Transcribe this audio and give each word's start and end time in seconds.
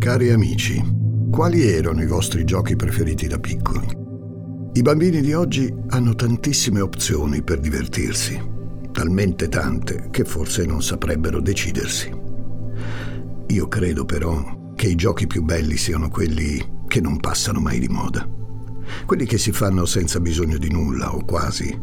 Cari 0.00 0.30
amici, 0.30 0.82
quali 1.30 1.70
erano 1.70 2.00
i 2.00 2.06
vostri 2.06 2.44
giochi 2.44 2.74
preferiti 2.74 3.26
da 3.26 3.38
piccoli? 3.38 3.86
I 4.72 4.80
bambini 4.80 5.20
di 5.20 5.34
oggi 5.34 5.70
hanno 5.88 6.14
tantissime 6.14 6.80
opzioni 6.80 7.42
per 7.42 7.60
divertirsi, 7.60 8.40
talmente 8.92 9.50
tante 9.50 10.08
che 10.10 10.24
forse 10.24 10.64
non 10.64 10.82
saprebbero 10.82 11.42
decidersi. 11.42 12.10
Io 13.48 13.68
credo 13.68 14.06
però 14.06 14.72
che 14.74 14.86
i 14.86 14.94
giochi 14.94 15.26
più 15.26 15.42
belli 15.42 15.76
siano 15.76 16.08
quelli 16.08 16.84
che 16.88 17.02
non 17.02 17.20
passano 17.20 17.60
mai 17.60 17.78
di 17.78 17.88
moda, 17.88 18.26
quelli 19.04 19.26
che 19.26 19.36
si 19.36 19.52
fanno 19.52 19.84
senza 19.84 20.18
bisogno 20.18 20.56
di 20.56 20.72
nulla 20.72 21.14
o 21.14 21.22
quasi. 21.26 21.78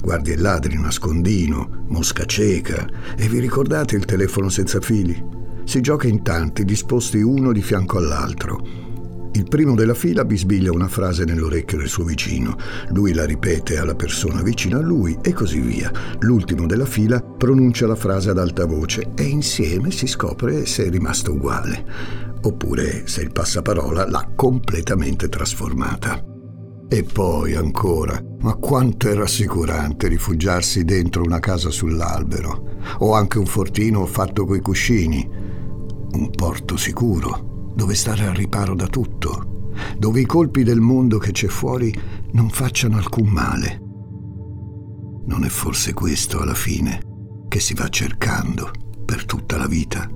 Guardi 0.00 0.32
e 0.32 0.36
ladri, 0.36 0.76
nascondino, 0.80 1.84
mosca 1.90 2.24
cieca 2.24 2.84
e 3.16 3.28
vi 3.28 3.38
ricordate 3.38 3.94
il 3.94 4.04
telefono 4.04 4.48
senza 4.48 4.80
fili? 4.80 5.41
Si 5.64 5.80
gioca 5.80 6.06
in 6.08 6.22
tanti, 6.22 6.64
disposti 6.64 7.20
uno 7.20 7.52
di 7.52 7.62
fianco 7.62 7.98
all'altro. 7.98 8.90
Il 9.34 9.48
primo 9.48 9.74
della 9.74 9.94
fila 9.94 10.26
bisbiglia 10.26 10.72
una 10.72 10.88
frase 10.88 11.24
nell'orecchio 11.24 11.78
del 11.78 11.88
suo 11.88 12.04
vicino, 12.04 12.58
lui 12.90 13.14
la 13.14 13.24
ripete 13.24 13.78
alla 13.78 13.94
persona 13.94 14.42
vicina 14.42 14.76
a 14.76 14.82
lui 14.82 15.16
e 15.22 15.32
così 15.32 15.58
via. 15.58 15.90
L'ultimo 16.18 16.66
della 16.66 16.84
fila 16.84 17.18
pronuncia 17.22 17.86
la 17.86 17.94
frase 17.94 18.28
ad 18.28 18.38
alta 18.38 18.66
voce 18.66 19.12
e 19.14 19.22
insieme 19.22 19.90
si 19.90 20.06
scopre 20.06 20.66
se 20.66 20.84
è 20.84 20.90
rimasto 20.90 21.32
uguale, 21.32 21.82
oppure 22.42 23.06
se 23.06 23.22
il 23.22 23.32
passaparola 23.32 24.06
l'ha 24.06 24.30
completamente 24.36 25.30
trasformata. 25.30 26.22
E 26.86 27.02
poi 27.02 27.54
ancora, 27.54 28.22
ma 28.40 28.54
quanto 28.56 29.08
è 29.08 29.14
rassicurante 29.14 30.08
rifugiarsi 30.08 30.84
dentro 30.84 31.22
una 31.22 31.38
casa 31.38 31.70
sull'albero, 31.70 32.80
o 32.98 33.14
anche 33.14 33.38
un 33.38 33.46
fortino 33.46 34.04
fatto 34.04 34.44
coi 34.44 34.60
cuscini 34.60 35.41
un 36.14 36.30
porto 36.30 36.76
sicuro, 36.76 37.72
dove 37.74 37.94
stare 37.94 38.26
al 38.26 38.34
riparo 38.34 38.74
da 38.74 38.86
tutto, 38.86 39.70
dove 39.98 40.20
i 40.20 40.26
colpi 40.26 40.62
del 40.62 40.80
mondo 40.80 41.18
che 41.18 41.32
c'è 41.32 41.48
fuori 41.48 41.94
non 42.32 42.50
facciano 42.50 42.96
alcun 42.96 43.28
male. 43.28 43.80
Non 45.24 45.44
è 45.44 45.48
forse 45.48 45.94
questo 45.94 46.40
alla 46.40 46.54
fine 46.54 47.10
che 47.48 47.60
si 47.60 47.74
va 47.74 47.88
cercando 47.88 48.70
per 49.04 49.24
tutta 49.24 49.56
la 49.56 49.66
vita? 49.66 50.08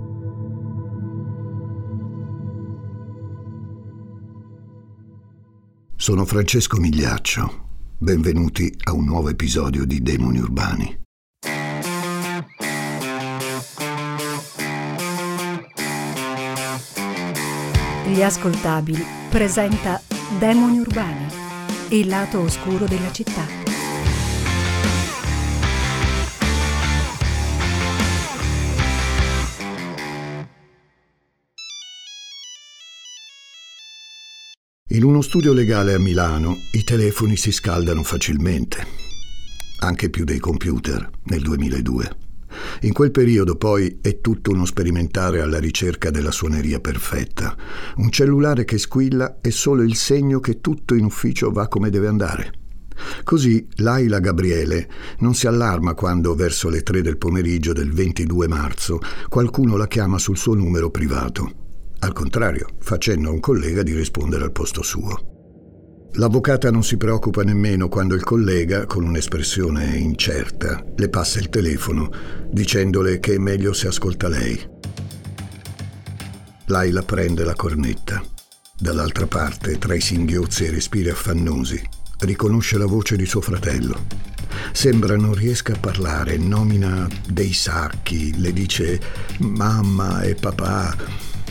Sono 5.96 6.24
Francesco 6.24 6.78
Migliaccio. 6.78 7.64
Benvenuti 7.98 8.72
a 8.84 8.92
un 8.92 9.04
nuovo 9.06 9.30
episodio 9.30 9.86
di 9.86 10.02
Demoni 10.02 10.38
Urbani. 10.38 11.05
Gli 18.08 18.22
ascoltabili 18.22 19.04
presenta 19.28 20.00
Demoni 20.38 20.78
Urbani, 20.78 21.26
il 21.88 22.06
lato 22.06 22.38
oscuro 22.38 22.86
della 22.86 23.10
città. 23.10 23.44
In 34.90 35.02
uno 35.02 35.20
studio 35.20 35.52
legale 35.52 35.92
a 35.92 35.98
Milano 35.98 36.54
i 36.74 36.84
telefoni 36.84 37.36
si 37.36 37.50
scaldano 37.50 38.04
facilmente, 38.04 38.86
anche 39.80 40.10
più 40.10 40.24
dei 40.24 40.38
computer 40.38 41.10
nel 41.24 41.42
2002. 41.42 42.25
In 42.82 42.92
quel 42.92 43.10
periodo 43.10 43.56
poi 43.56 43.98
è 44.00 44.20
tutto 44.20 44.50
uno 44.50 44.64
sperimentare 44.64 45.40
alla 45.40 45.58
ricerca 45.58 46.10
della 46.10 46.30
suoneria 46.30 46.80
perfetta. 46.80 47.56
Un 47.96 48.10
cellulare 48.10 48.64
che 48.64 48.78
squilla 48.78 49.38
è 49.40 49.50
solo 49.50 49.82
il 49.82 49.94
segno 49.94 50.40
che 50.40 50.60
tutto 50.60 50.94
in 50.94 51.04
ufficio 51.04 51.50
va 51.50 51.68
come 51.68 51.90
deve 51.90 52.08
andare. 52.08 52.52
Così 53.24 53.66
Laila 53.76 54.20
Gabriele 54.20 54.88
non 55.18 55.34
si 55.34 55.46
allarma 55.46 55.94
quando, 55.94 56.34
verso 56.34 56.68
le 56.68 56.82
tre 56.82 57.02
del 57.02 57.18
pomeriggio 57.18 57.72
del 57.72 57.92
22 57.92 58.48
marzo, 58.48 59.00
qualcuno 59.28 59.76
la 59.76 59.86
chiama 59.86 60.18
sul 60.18 60.36
suo 60.36 60.54
numero 60.54 60.90
privato. 60.90 61.64
Al 61.98 62.12
contrario, 62.12 62.66
facendo 62.78 63.28
a 63.28 63.32
un 63.32 63.40
collega 63.40 63.82
di 63.82 63.94
rispondere 63.94 64.44
al 64.44 64.52
posto 64.52 64.82
suo. 64.82 65.35
L'avvocata 66.18 66.70
non 66.70 66.82
si 66.82 66.96
preoccupa 66.96 67.42
nemmeno 67.42 67.88
quando 67.88 68.14
il 68.14 68.24
collega, 68.24 68.86
con 68.86 69.04
un'espressione 69.04 69.98
incerta, 69.98 70.82
le 70.96 71.10
passa 71.10 71.38
il 71.38 71.50
telefono 71.50 72.10
dicendole 72.50 73.20
che 73.20 73.34
è 73.34 73.38
meglio 73.38 73.74
se 73.74 73.88
ascolta 73.88 74.26
lei. 74.26 74.58
Laila 76.66 77.02
prende 77.02 77.44
la 77.44 77.54
cornetta. 77.54 78.22
Dall'altra 78.78 79.26
parte, 79.26 79.76
tra 79.76 79.94
i 79.94 80.00
singhiozzi 80.00 80.64
e 80.64 80.68
i 80.68 80.70
respiri 80.70 81.10
affannosi, 81.10 81.86
riconosce 82.20 82.78
la 82.78 82.86
voce 82.86 83.14
di 83.16 83.26
suo 83.26 83.42
fratello. 83.42 84.06
Sembra 84.72 85.16
non 85.16 85.34
riesca 85.34 85.74
a 85.74 85.78
parlare, 85.78 86.38
nomina 86.38 87.06
dei 87.28 87.52
sacchi, 87.52 88.40
le 88.40 88.54
dice 88.54 88.98
mamma 89.40 90.22
e 90.22 90.34
papà, 90.34 90.96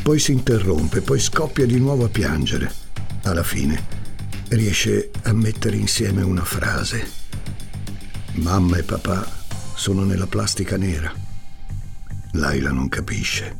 poi 0.02 0.18
si 0.18 0.32
interrompe, 0.32 1.02
poi 1.02 1.20
scoppia 1.20 1.68
di 1.68 1.78
nuovo 1.78 2.06
a 2.06 2.09
piangere. 2.09 2.72
Alla 3.24 3.44
fine 3.44 4.05
riesce 4.50 5.12
a 5.24 5.34
mettere 5.34 5.76
insieme 5.76 6.22
una 6.22 6.44
frase. 6.44 7.08
Mamma 8.36 8.78
e 8.78 8.84
papà 8.84 9.26
sono 9.74 10.04
nella 10.04 10.28
plastica 10.28 10.78
nera. 10.78 11.12
Laila 12.34 12.72
non 12.72 12.90
capisce, 12.90 13.58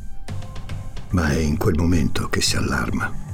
ma 1.10 1.30
è 1.30 1.38
in 1.38 1.56
quel 1.56 1.76
momento 1.76 2.28
che 2.28 2.40
si 2.40 2.56
allarma. 2.56 3.24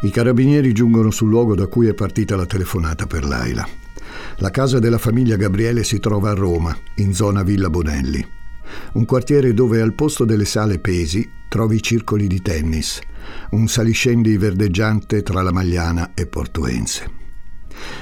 I 0.00 0.10
carabinieri 0.10 0.72
giungono 0.72 1.10
sul 1.10 1.28
luogo 1.28 1.54
da 1.54 1.66
cui 1.66 1.88
è 1.88 1.94
partita 1.94 2.36
la 2.36 2.46
telefonata 2.46 3.06
per 3.06 3.24
Laila. 3.24 3.66
La 4.36 4.50
casa 4.50 4.78
della 4.78 4.98
famiglia 4.98 5.36
Gabriele 5.36 5.82
si 5.82 5.98
trova 5.98 6.30
a 6.30 6.34
Roma, 6.34 6.76
in 6.96 7.12
zona 7.12 7.42
Villa 7.42 7.68
Bonelli. 7.68 8.37
Un 8.92 9.04
quartiere 9.04 9.54
dove 9.54 9.80
al 9.80 9.94
posto 9.94 10.24
delle 10.24 10.44
sale 10.44 10.78
pesi 10.78 11.28
trovi 11.48 11.82
circoli 11.82 12.26
di 12.26 12.42
tennis, 12.42 13.00
un 13.50 13.68
saliscendi 13.68 14.36
verdeggiante 14.36 15.22
tra 15.22 15.42
la 15.42 15.52
Magliana 15.52 16.12
e 16.14 16.26
Portuense. 16.26 17.16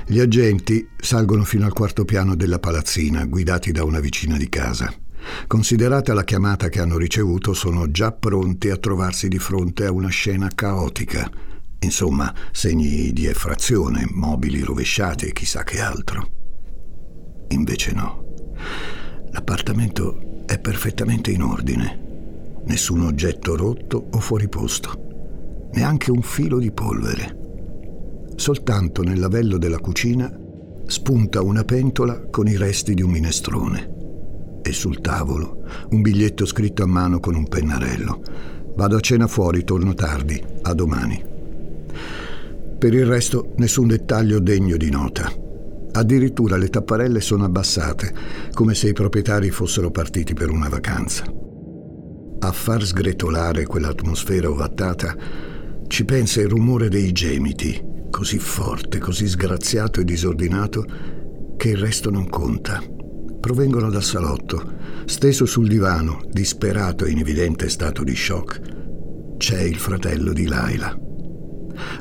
Gli 0.07 0.21
agenti 0.21 0.89
salgono 0.97 1.45
fino 1.45 1.67
al 1.67 1.73
quarto 1.73 2.05
piano 2.05 2.35
della 2.35 2.59
palazzina, 2.59 3.25
guidati 3.25 3.73
da 3.73 3.85
una 3.85 4.01
vicina 4.01 4.37
di 4.37 4.49
casa. 4.49 4.93
Considerata 5.47 6.15
la 6.15 6.25
chiamata 6.25 6.69
che 6.69 6.81
hanno 6.81 6.97
ricevuto, 6.97 7.53
sono 7.53 7.91
già 7.91 8.13
pronti 8.13 8.71
a 8.71 8.77
trovarsi 8.77 9.29
di 9.29 9.39
fronte 9.39 9.85
a 9.85 9.93
una 9.93 10.09
scena 10.09 10.51
caotica. 10.55 11.29
Insomma, 11.81 12.33
segni 12.53 13.13
di 13.13 13.27
effrazione, 13.27 14.07
mobili 14.11 14.61
rovesciati 14.63 15.27
e 15.27 15.33
chissà 15.33 15.63
che 15.63 15.81
altro. 15.81 16.31
Invece 17.49 17.93
no. 17.93 18.25
L'appartamento 19.31 20.36
è 20.47 20.59
perfettamente 20.59 21.31
in 21.31 21.43
ordine 21.43 22.07
nessun 22.67 23.03
oggetto 23.03 23.57
rotto 23.57 24.09
o 24.11 24.19
fuori 24.19 24.49
posto, 24.49 25.69
neanche 25.73 26.11
un 26.11 26.23
filo 26.23 26.59
di 26.59 26.71
polvere. 26.71 27.45
Soltanto 28.37 29.03
nel 29.03 29.19
lavello 29.19 29.57
della 29.57 29.79
cucina 29.79 30.31
spunta 30.87 31.43
una 31.43 31.65
pentola 31.65 32.27
con 32.29 32.47
i 32.47 32.57
resti 32.57 32.95
di 32.95 33.03
un 33.03 33.11
minestrone 33.11 33.95
e 34.63 34.73
sul 34.73 35.01
tavolo 35.01 35.63
un 35.91 36.03
biglietto 36.03 36.45
scritto 36.45 36.83
a 36.83 36.87
mano 36.87 37.21
con 37.21 37.35
un 37.35 37.47
pennarello. 37.47 38.21
Vado 38.75 38.97
a 38.97 39.01
cena 39.01 39.27
fuori, 39.27 39.65
torno 39.65 39.95
tardi, 39.95 40.43
a 40.63 40.75
domani. 40.75 41.23
Per 42.79 42.93
il 42.93 43.07
resto 43.07 43.55
nessun 43.57 43.87
dettaglio 43.87 44.39
degno 44.39 44.77
di 44.77 44.91
nota. 44.91 45.33
Addirittura 45.97 46.57
le 46.57 46.69
tapparelle 46.69 47.21
sono 47.21 47.45
abbassate, 47.45 48.15
come 48.53 48.75
se 48.75 48.89
i 48.89 48.93
proprietari 48.93 49.51
fossero 49.51 49.91
partiti 49.91 50.35
per 50.35 50.51
una 50.51 50.69
vacanza 50.69 51.25
a 52.39 52.53
far 52.53 52.85
sgretolare 52.85 53.65
quell'atmosfera 53.65 54.49
ovattata, 54.49 55.17
ci 55.87 56.05
pensa 56.05 56.41
il 56.41 56.49
rumore 56.49 56.89
dei 56.89 57.11
gemiti, 57.13 57.83
così 58.11 58.39
forte, 58.39 58.99
così 58.99 59.27
sgraziato 59.27 60.01
e 60.01 60.05
disordinato, 60.05 60.85
che 61.57 61.71
il 61.71 61.79
resto 61.79 62.11
non 62.11 62.29
conta. 62.29 62.81
Provengono 63.41 63.91
dal 63.91 64.03
salotto, 64.03 64.75
steso 65.07 65.45
sul 65.45 65.67
divano, 65.67 66.21
disperato 66.31 67.05
e 67.05 67.11
in 67.11 67.19
evidente 67.19 67.69
stato 67.69 68.05
di 68.05 68.15
shock. 68.15 68.61
C'è 69.37 69.61
il 69.61 69.77
fratello 69.77 70.33
di 70.33 70.47
Laila. 70.47 70.97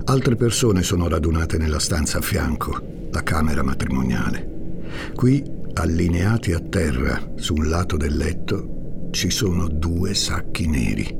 Altre 0.05 0.35
persone 0.35 0.83
sono 0.83 1.07
radunate 1.07 1.57
nella 1.57 1.79
stanza 1.79 2.19
a 2.19 2.21
fianco, 2.21 2.94
la 3.15 3.23
camera 3.23 3.63
matrimoniale. 3.63 4.83
Qui, 5.15 5.41
allineati 5.75 6.51
a 6.51 6.59
terra 6.59 7.31
su 7.35 7.53
un 7.53 7.69
lato 7.69 7.95
del 7.95 8.17
letto, 8.17 9.07
ci 9.11 9.29
sono 9.29 9.69
due 9.69 10.13
sacchi 10.13 10.67
neri, 10.67 11.17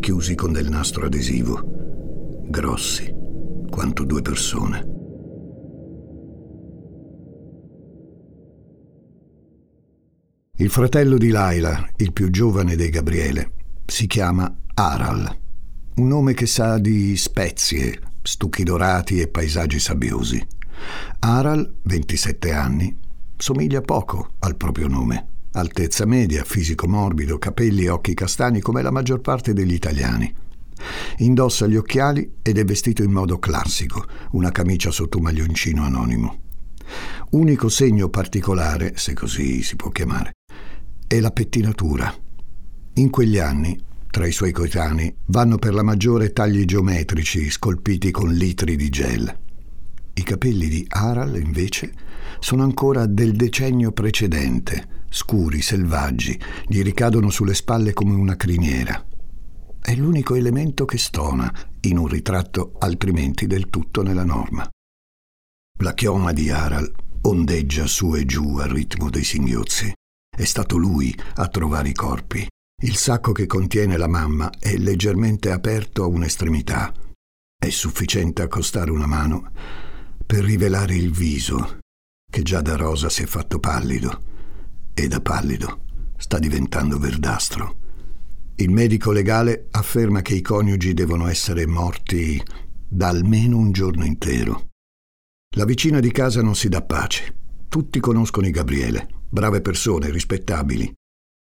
chiusi 0.00 0.34
con 0.34 0.50
del 0.50 0.68
nastro 0.68 1.06
adesivo, 1.06 1.62
grossi 2.48 3.14
quanto 3.70 4.02
due 4.02 4.22
persone. 4.22 4.94
Il 10.56 10.70
fratello 10.70 11.16
di 11.16 11.28
Laila, 11.28 11.88
il 11.98 12.12
più 12.12 12.28
giovane 12.30 12.74
dei 12.74 12.90
Gabriele, 12.90 13.52
si 13.84 14.08
chiama 14.08 14.52
Aral, 14.74 15.38
un 15.94 16.08
nome 16.08 16.34
che 16.34 16.46
sa 16.46 16.78
di 16.78 17.16
spezie, 17.16 18.00
stucchi 18.22 18.64
dorati 18.64 19.20
e 19.20 19.28
paesaggi 19.28 19.78
sabbiosi. 19.78 20.44
Aral, 21.20 21.76
27 21.82 22.52
anni, 22.52 22.96
somiglia 23.36 23.80
poco 23.80 24.32
al 24.40 24.56
proprio 24.56 24.88
nome. 24.88 25.26
Altezza 25.52 26.04
media, 26.04 26.44
fisico 26.44 26.86
morbido, 26.86 27.38
capelli 27.38 27.84
e 27.84 27.88
occhi 27.88 28.14
castani 28.14 28.60
come 28.60 28.82
la 28.82 28.90
maggior 28.90 29.20
parte 29.20 29.52
degli 29.52 29.72
italiani. 29.72 30.34
Indossa 31.18 31.66
gli 31.66 31.76
occhiali 31.76 32.34
ed 32.42 32.58
è 32.58 32.64
vestito 32.64 33.02
in 33.02 33.10
modo 33.10 33.38
classico, 33.38 34.04
una 34.32 34.50
camicia 34.50 34.90
sotto 34.90 35.16
un 35.16 35.24
maglioncino 35.24 35.82
anonimo. 35.82 36.40
Unico 37.30 37.68
segno 37.68 38.08
particolare, 38.08 38.92
se 38.96 39.14
così 39.14 39.62
si 39.62 39.76
può 39.76 39.90
chiamare, 39.90 40.32
è 41.06 41.18
la 41.20 41.30
pettinatura. 41.30 42.14
In 42.94 43.10
quegli 43.10 43.38
anni, 43.38 43.78
tra 44.10 44.26
i 44.26 44.32
suoi 44.32 44.52
coetanei, 44.52 45.14
vanno 45.26 45.56
per 45.56 45.74
la 45.74 45.82
maggiore 45.82 46.32
tagli 46.32 46.64
geometrici 46.64 47.50
scolpiti 47.50 48.10
con 48.10 48.32
litri 48.32 48.76
di 48.76 48.88
gel. 48.88 49.38
I 50.18 50.22
capelli 50.22 50.68
di 50.68 50.82
Aral, 50.88 51.36
invece, 51.36 51.92
sono 52.38 52.62
ancora 52.62 53.04
del 53.04 53.32
decennio 53.32 53.92
precedente, 53.92 55.04
scuri, 55.10 55.60
selvaggi, 55.60 56.40
gli 56.66 56.82
ricadono 56.82 57.28
sulle 57.28 57.52
spalle 57.52 57.92
come 57.92 58.14
una 58.14 58.34
criniera. 58.34 59.04
È 59.78 59.94
l'unico 59.94 60.34
elemento 60.34 60.86
che 60.86 60.96
stona 60.96 61.52
in 61.82 61.98
un 61.98 62.06
ritratto 62.06 62.72
altrimenti 62.78 63.46
del 63.46 63.68
tutto 63.68 64.02
nella 64.02 64.24
norma. 64.24 64.66
La 65.80 65.92
chioma 65.92 66.32
di 66.32 66.48
Aral 66.48 66.90
ondeggia 67.20 67.86
su 67.86 68.14
e 68.14 68.24
giù 68.24 68.56
al 68.56 68.70
ritmo 68.70 69.10
dei 69.10 69.24
singhiozzi. 69.24 69.92
È 70.34 70.44
stato 70.44 70.78
lui 70.78 71.14
a 71.34 71.46
trovare 71.48 71.90
i 71.90 71.94
corpi. 71.94 72.46
Il 72.82 72.96
sacco 72.96 73.32
che 73.32 73.46
contiene 73.46 73.98
la 73.98 74.08
mamma 74.08 74.50
è 74.58 74.76
leggermente 74.78 75.50
aperto 75.50 76.04
a 76.04 76.06
un'estremità. 76.06 76.90
È 77.54 77.68
sufficiente 77.68 78.40
accostare 78.40 78.90
una 78.90 79.06
mano 79.06 79.50
per 80.26 80.42
rivelare 80.42 80.96
il 80.96 81.12
viso, 81.12 81.78
che 82.28 82.42
già 82.42 82.60
da 82.60 82.76
rosa 82.76 83.08
si 83.08 83.22
è 83.22 83.26
fatto 83.26 83.60
pallido 83.60 84.20
e 84.92 85.06
da 85.06 85.20
pallido 85.20 85.84
sta 86.16 86.38
diventando 86.38 86.98
verdastro. 86.98 87.84
Il 88.56 88.70
medico 88.70 89.12
legale 89.12 89.68
afferma 89.70 90.22
che 90.22 90.34
i 90.34 90.40
coniugi 90.40 90.94
devono 90.94 91.28
essere 91.28 91.66
morti 91.66 92.42
da 92.88 93.08
almeno 93.08 93.56
un 93.58 93.70
giorno 93.70 94.04
intero. 94.04 94.68
La 95.56 95.64
vicina 95.64 96.00
di 96.00 96.10
casa 96.10 96.42
non 96.42 96.56
si 96.56 96.68
dà 96.68 96.82
pace. 96.82 97.34
Tutti 97.68 98.00
conoscono 98.00 98.46
i 98.46 98.50
Gabriele, 98.50 99.08
brave 99.28 99.60
persone, 99.60 100.10
rispettabili. 100.10 100.92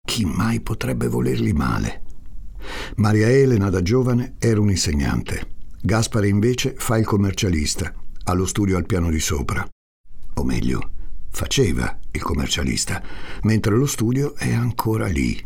Chi 0.07 0.25
mai 0.25 0.61
potrebbe 0.61 1.09
volerli 1.09 1.53
male? 1.53 2.03
Maria 2.97 3.29
Elena 3.29 3.71
da 3.71 3.83
giovane 3.83 4.35
era 4.39 4.61
un 4.61 4.71
insegnante. 4.71 5.57
Gaspare 5.81 6.29
invece 6.29 6.75
fa 6.77 6.97
il 6.99 7.07
commercialista, 7.07 7.93
ha 8.29 8.35
lo 8.35 8.45
studio 8.45 8.77
al 8.77 8.85
piano 8.85 9.11
di 9.11 9.21
sopra. 9.21 9.67
O 10.35 10.45
meglio, 10.45 10.91
faceva 11.31 11.99
il 12.11 12.23
commercialista, 12.23 13.03
mentre 13.43 13.75
lo 13.75 13.87
studio 13.87 14.35
è 14.35 14.53
ancora 14.53 15.07
lì. 15.07 15.45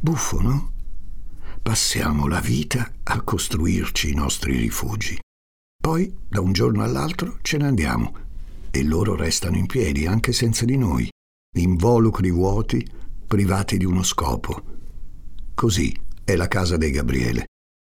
Buffo, 0.00 0.40
no? 0.40 0.72
Passiamo 1.62 2.26
la 2.26 2.40
vita 2.40 2.92
a 3.02 3.22
costruirci 3.22 4.10
i 4.10 4.14
nostri 4.14 4.56
rifugi. 4.58 5.18
Poi, 5.80 6.14
da 6.28 6.40
un 6.40 6.52
giorno 6.52 6.82
all'altro, 6.82 7.38
ce 7.40 7.56
ne 7.56 7.66
andiamo 7.66 8.14
e 8.70 8.84
loro 8.84 9.16
restano 9.16 9.56
in 9.56 9.66
piedi 9.66 10.06
anche 10.06 10.32
senza 10.32 10.64
di 10.64 10.76
noi, 10.76 11.08
involucri 11.56 12.30
vuoti, 12.30 12.86
privati 13.26 13.78
di 13.78 13.84
uno 13.84 14.02
scopo. 14.02 14.62
Così 15.54 15.94
è 16.24 16.36
la 16.36 16.48
casa 16.48 16.76
dei 16.76 16.90
Gabriele, 16.90 17.46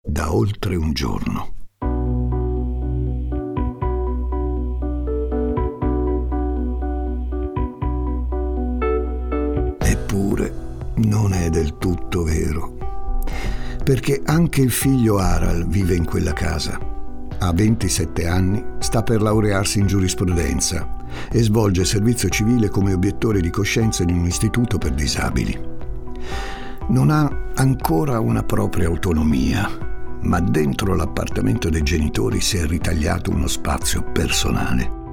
da 0.02 0.34
oltre 0.34 0.76
un 0.76 0.94
giorno. 0.94 1.55
Perché 13.86 14.20
anche 14.26 14.62
il 14.62 14.72
figlio 14.72 15.20
Aral 15.20 15.68
vive 15.68 15.94
in 15.94 16.06
quella 16.06 16.34
casa 16.34 16.94
ha 17.38 17.54
27 17.54 18.28
anni, 18.28 18.66
sta 18.80 19.04
per 19.04 19.22
laurearsi 19.22 19.78
in 19.78 19.86
giurisprudenza 19.86 20.88
e 21.32 21.44
svolge 21.44 21.86
servizio 21.86 22.30
civile 22.30 22.70
come 22.70 22.94
obiettore 22.94 23.42
di 23.42 23.52
coscienza 23.52 24.02
in 24.02 24.18
un 24.18 24.26
istituto 24.26 24.80
per 24.80 24.92
disabili. 24.92 25.74
Non 26.88 27.12
ha 27.12 27.52
ancora 27.54 28.20
una 28.20 28.42
propria 28.42 28.88
autonomia, 28.88 29.70
ma 30.22 30.40
dentro 30.40 30.96
l'appartamento 30.96 31.70
dei 31.70 31.84
genitori 31.84 32.42
si 32.42 32.58
è 32.58 32.66
ritagliato 32.66 33.30
uno 33.30 33.48
spazio 33.48 34.02
personale. 34.12 35.04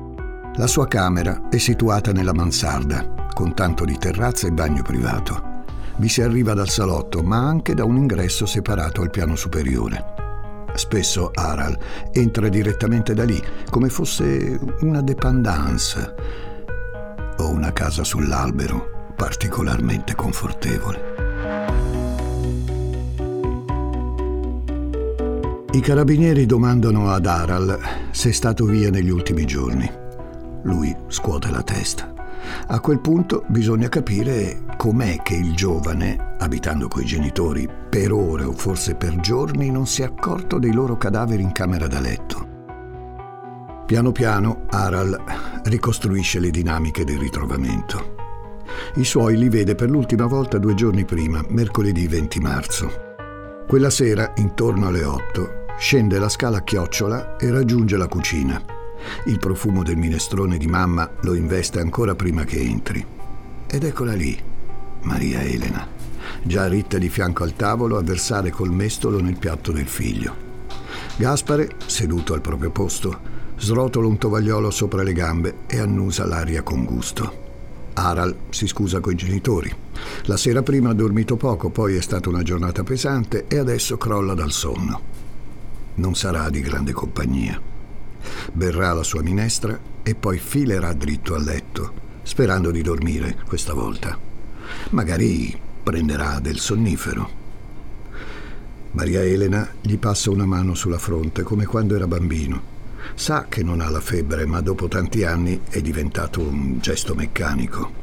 La 0.54 0.66
sua 0.66 0.88
camera 0.88 1.50
è 1.50 1.58
situata 1.58 2.12
nella 2.12 2.32
mansarda, 2.32 3.28
con 3.34 3.52
tanto 3.54 3.84
di 3.84 3.98
terrazza 3.98 4.46
e 4.46 4.52
bagno 4.52 4.82
privato. 4.82 5.51
Vi 5.96 6.08
si 6.08 6.22
arriva 6.22 6.54
dal 6.54 6.68
salotto, 6.68 7.22
ma 7.22 7.38
anche 7.38 7.74
da 7.74 7.84
un 7.84 7.96
ingresso 7.96 8.46
separato 8.46 9.02
al 9.02 9.10
piano 9.10 9.36
superiore. 9.36 10.20
Spesso 10.74 11.30
Aral 11.34 11.78
entra 12.12 12.48
direttamente 12.48 13.14
da 13.14 13.24
lì, 13.24 13.40
come 13.70 13.88
fosse 13.88 14.58
una 14.80 15.02
dépendance 15.02 16.14
o 17.38 17.48
una 17.50 17.72
casa 17.72 18.04
sull'albero 18.04 18.92
particolarmente 19.22 20.14
confortevole. 20.16 21.00
I 25.74 25.80
carabinieri 25.80 26.44
domandano 26.44 27.10
ad 27.10 27.26
Aral 27.26 27.78
se 28.10 28.30
è 28.30 28.32
stato 28.32 28.64
via 28.64 28.90
negli 28.90 29.10
ultimi 29.10 29.44
giorni. 29.44 29.90
Lui 30.62 30.94
scuote 31.06 31.50
la 31.50 31.62
testa. 31.62 32.21
A 32.66 32.80
quel 32.80 33.00
punto 33.00 33.44
bisogna 33.48 33.88
capire 33.88 34.64
com'è 34.76 35.22
che 35.22 35.34
il 35.34 35.54
giovane, 35.54 36.36
abitando 36.38 36.88
coi 36.88 37.04
genitori 37.04 37.68
per 37.88 38.12
ore 38.12 38.44
o 38.44 38.52
forse 38.52 38.94
per 38.94 39.16
giorni, 39.20 39.70
non 39.70 39.86
si 39.86 40.02
è 40.02 40.04
accorto 40.04 40.58
dei 40.58 40.72
loro 40.72 40.96
cadaveri 40.96 41.42
in 41.42 41.52
camera 41.52 41.86
da 41.86 42.00
letto. 42.00 42.48
Piano 43.86 44.12
piano 44.12 44.64
Aral 44.70 45.22
ricostruisce 45.64 46.38
le 46.40 46.50
dinamiche 46.50 47.04
del 47.04 47.18
ritrovamento. 47.18 48.16
I 48.94 49.04
suoi 49.04 49.36
li 49.36 49.48
vede 49.48 49.74
per 49.74 49.90
l'ultima 49.90 50.26
volta 50.26 50.58
due 50.58 50.74
giorni 50.74 51.04
prima, 51.04 51.44
mercoledì 51.48 52.06
20 52.06 52.40
marzo. 52.40 52.90
Quella 53.68 53.90
sera, 53.90 54.32
intorno 54.36 54.86
alle 54.86 55.04
8, 55.04 55.64
scende 55.78 56.18
la 56.18 56.28
scala 56.28 56.58
a 56.58 56.62
chiocciola 56.62 57.36
e 57.36 57.50
raggiunge 57.50 57.96
la 57.96 58.08
cucina. 58.08 58.71
Il 59.24 59.38
profumo 59.38 59.82
del 59.82 59.96
minestrone 59.96 60.58
di 60.58 60.66
mamma 60.66 61.08
lo 61.20 61.34
investe 61.34 61.80
ancora 61.80 62.14
prima 62.14 62.44
che 62.44 62.60
entri. 62.60 63.04
Ed 63.66 63.84
eccola 63.84 64.14
lì, 64.14 64.38
Maria 65.02 65.42
Elena, 65.42 65.86
già 66.42 66.66
ritta 66.66 66.98
di 66.98 67.08
fianco 67.08 67.44
al 67.44 67.54
tavolo 67.54 67.96
a 67.96 68.02
versare 68.02 68.50
col 68.50 68.70
mestolo 68.70 69.20
nel 69.20 69.38
piatto 69.38 69.72
del 69.72 69.86
figlio. 69.86 70.50
Gaspare, 71.16 71.76
seduto 71.86 72.34
al 72.34 72.40
proprio 72.40 72.70
posto, 72.70 73.30
srotola 73.56 74.06
un 74.06 74.18
tovagliolo 74.18 74.70
sopra 74.70 75.02
le 75.02 75.12
gambe 75.12 75.54
e 75.66 75.78
annusa 75.78 76.26
l'aria 76.26 76.62
con 76.62 76.84
gusto. 76.84 77.40
Aral 77.94 78.34
si 78.50 78.66
scusa 78.66 79.00
coi 79.00 79.14
genitori. 79.14 79.72
La 80.24 80.36
sera 80.36 80.62
prima 80.62 80.90
ha 80.90 80.94
dormito 80.94 81.36
poco, 81.36 81.70
poi 81.70 81.96
è 81.96 82.00
stata 82.00 82.28
una 82.28 82.42
giornata 82.42 82.82
pesante 82.82 83.46
e 83.48 83.58
adesso 83.58 83.98
crolla 83.98 84.34
dal 84.34 84.52
sonno. 84.52 85.00
Non 85.94 86.14
sarà 86.14 86.48
di 86.50 86.60
grande 86.60 86.92
compagnia 86.92 87.71
berrà 88.52 88.92
la 88.92 89.02
sua 89.02 89.22
minestra 89.22 89.78
e 90.02 90.14
poi 90.14 90.38
filerà 90.38 90.92
dritto 90.92 91.34
a 91.34 91.38
letto, 91.38 91.92
sperando 92.22 92.70
di 92.70 92.82
dormire 92.82 93.38
questa 93.46 93.72
volta. 93.72 94.18
Magari 94.90 95.58
prenderà 95.82 96.38
del 96.38 96.58
sonnifero. 96.58 97.40
Maria 98.92 99.22
Elena 99.22 99.68
gli 99.80 99.96
passa 99.96 100.30
una 100.30 100.44
mano 100.44 100.74
sulla 100.74 100.98
fronte 100.98 101.42
come 101.42 101.64
quando 101.64 101.94
era 101.94 102.06
bambino. 102.06 102.70
Sa 103.14 103.46
che 103.48 103.62
non 103.62 103.80
ha 103.80 103.88
la 103.88 104.00
febbre, 104.00 104.46
ma 104.46 104.60
dopo 104.60 104.86
tanti 104.86 105.24
anni 105.24 105.60
è 105.68 105.80
diventato 105.80 106.40
un 106.40 106.78
gesto 106.78 107.14
meccanico. 107.14 108.00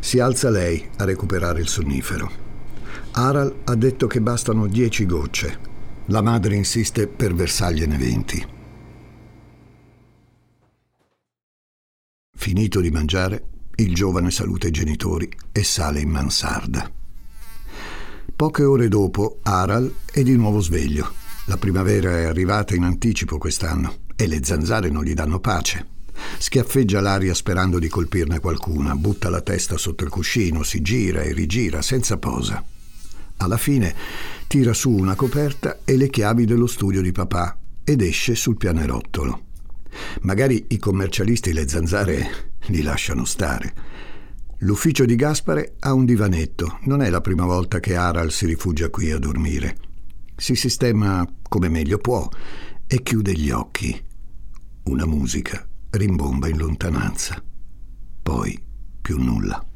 Si 0.00 0.18
alza 0.18 0.48
lei 0.48 0.88
a 0.96 1.04
recuperare 1.04 1.60
il 1.60 1.68
sonnifero. 1.68 2.48
Aral 3.12 3.54
ha 3.64 3.74
detto 3.74 4.06
che 4.06 4.20
bastano 4.20 4.66
dieci 4.66 5.04
gocce. 5.04 5.68
La 6.06 6.22
madre 6.22 6.54
insiste 6.56 7.06
per 7.06 7.34
versargliene 7.34 7.96
venti. 7.98 8.58
Finito 12.40 12.80
di 12.80 12.90
mangiare, 12.90 13.44
il 13.74 13.94
giovane 13.94 14.30
saluta 14.30 14.66
i 14.66 14.70
genitori 14.70 15.30
e 15.52 15.62
sale 15.62 16.00
in 16.00 16.08
mansarda. 16.08 16.90
Poche 18.34 18.64
ore 18.64 18.88
dopo, 18.88 19.40
Aral 19.42 19.94
è 20.10 20.22
di 20.22 20.34
nuovo 20.36 20.60
sveglio. 20.60 21.12
La 21.44 21.58
primavera 21.58 22.16
è 22.16 22.24
arrivata 22.24 22.74
in 22.74 22.84
anticipo 22.84 23.36
quest'anno 23.36 23.94
e 24.16 24.26
le 24.26 24.42
zanzare 24.42 24.88
non 24.88 25.04
gli 25.04 25.12
danno 25.12 25.38
pace. 25.38 25.86
Schiaffeggia 26.38 27.02
l'aria 27.02 27.34
sperando 27.34 27.78
di 27.78 27.88
colpirne 27.88 28.40
qualcuna, 28.40 28.96
butta 28.96 29.28
la 29.28 29.42
testa 29.42 29.76
sotto 29.76 30.04
il 30.04 30.10
cuscino, 30.10 30.62
si 30.62 30.80
gira 30.80 31.20
e 31.20 31.34
rigira 31.34 31.82
senza 31.82 32.16
posa. 32.16 32.64
Alla 33.36 33.58
fine 33.58 33.94
tira 34.46 34.72
su 34.72 34.90
una 34.90 35.14
coperta 35.14 35.80
e 35.84 35.94
le 35.98 36.08
chiavi 36.08 36.46
dello 36.46 36.66
studio 36.66 37.02
di 37.02 37.12
papà 37.12 37.58
ed 37.84 38.00
esce 38.00 38.34
sul 38.34 38.56
pianerottolo. 38.56 39.48
Magari 40.30 40.64
i 40.68 40.78
commercialisti 40.78 41.52
le 41.52 41.66
zanzare 41.66 42.52
li 42.66 42.82
lasciano 42.82 43.24
stare. 43.24 43.74
L'ufficio 44.58 45.04
di 45.04 45.16
Gaspare 45.16 45.74
ha 45.80 45.92
un 45.92 46.04
divanetto, 46.04 46.78
non 46.82 47.02
è 47.02 47.10
la 47.10 47.20
prima 47.20 47.44
volta 47.46 47.80
che 47.80 47.96
Aral 47.96 48.30
si 48.30 48.46
rifugia 48.46 48.90
qui 48.90 49.10
a 49.10 49.18
dormire. 49.18 49.76
Si 50.36 50.54
sistema 50.54 51.26
come 51.48 51.68
meglio 51.68 51.98
può 51.98 52.28
e 52.86 53.02
chiude 53.02 53.32
gli 53.32 53.50
occhi. 53.50 54.00
Una 54.84 55.04
musica 55.04 55.66
rimbomba 55.90 56.46
in 56.46 56.58
lontananza. 56.58 57.42
Poi 58.22 58.56
più 59.02 59.18
nulla. 59.18 59.66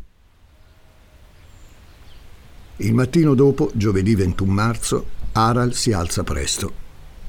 Il 2.77 2.95
mattino 2.95 3.35
dopo, 3.35 3.73
giovedì 3.75 4.15
21 4.15 4.53
marzo, 4.53 5.07
Aral 5.33 5.75
si 5.75 5.91
alza 5.91 6.23
presto. 6.23 6.84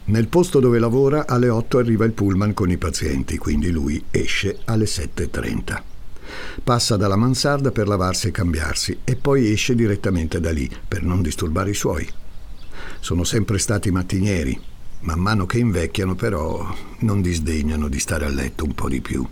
Nel 0.05 0.27
posto 0.27 0.59
dove 0.59 0.79
lavora 0.79 1.25
alle 1.27 1.49
8 1.49 1.77
arriva 1.79 2.05
il 2.05 2.11
pullman 2.11 2.53
con 2.53 2.69
i 2.69 2.77
pazienti, 2.77 3.37
quindi 3.37 3.71
lui 3.71 4.03
esce 4.11 4.59
alle 4.65 4.85
7.30. 4.85 5.81
Passa 6.63 6.95
dalla 6.95 7.15
mansarda 7.15 7.71
per 7.71 7.87
lavarsi 7.87 8.27
e 8.27 8.31
cambiarsi 8.31 8.99
e 9.03 9.15
poi 9.15 9.51
esce 9.51 9.75
direttamente 9.75 10.39
da 10.39 10.51
lì 10.51 10.69
per 10.87 11.03
non 11.03 11.21
disturbare 11.21 11.71
i 11.71 11.75
suoi. 11.75 12.07
Sono 12.99 13.23
sempre 13.23 13.57
stati 13.57 13.91
mattinieri, 13.91 14.59
Man 15.05 15.19
mano 15.19 15.45
che 15.45 15.59
invecchiano 15.59 16.15
però 16.15 16.67
non 16.99 17.21
disdegnano 17.21 17.87
di 17.87 17.99
stare 17.99 18.25
a 18.25 18.29
letto 18.29 18.63
un 18.63 18.73
po' 18.73 18.89
di 18.89 19.01
più. 19.01 19.23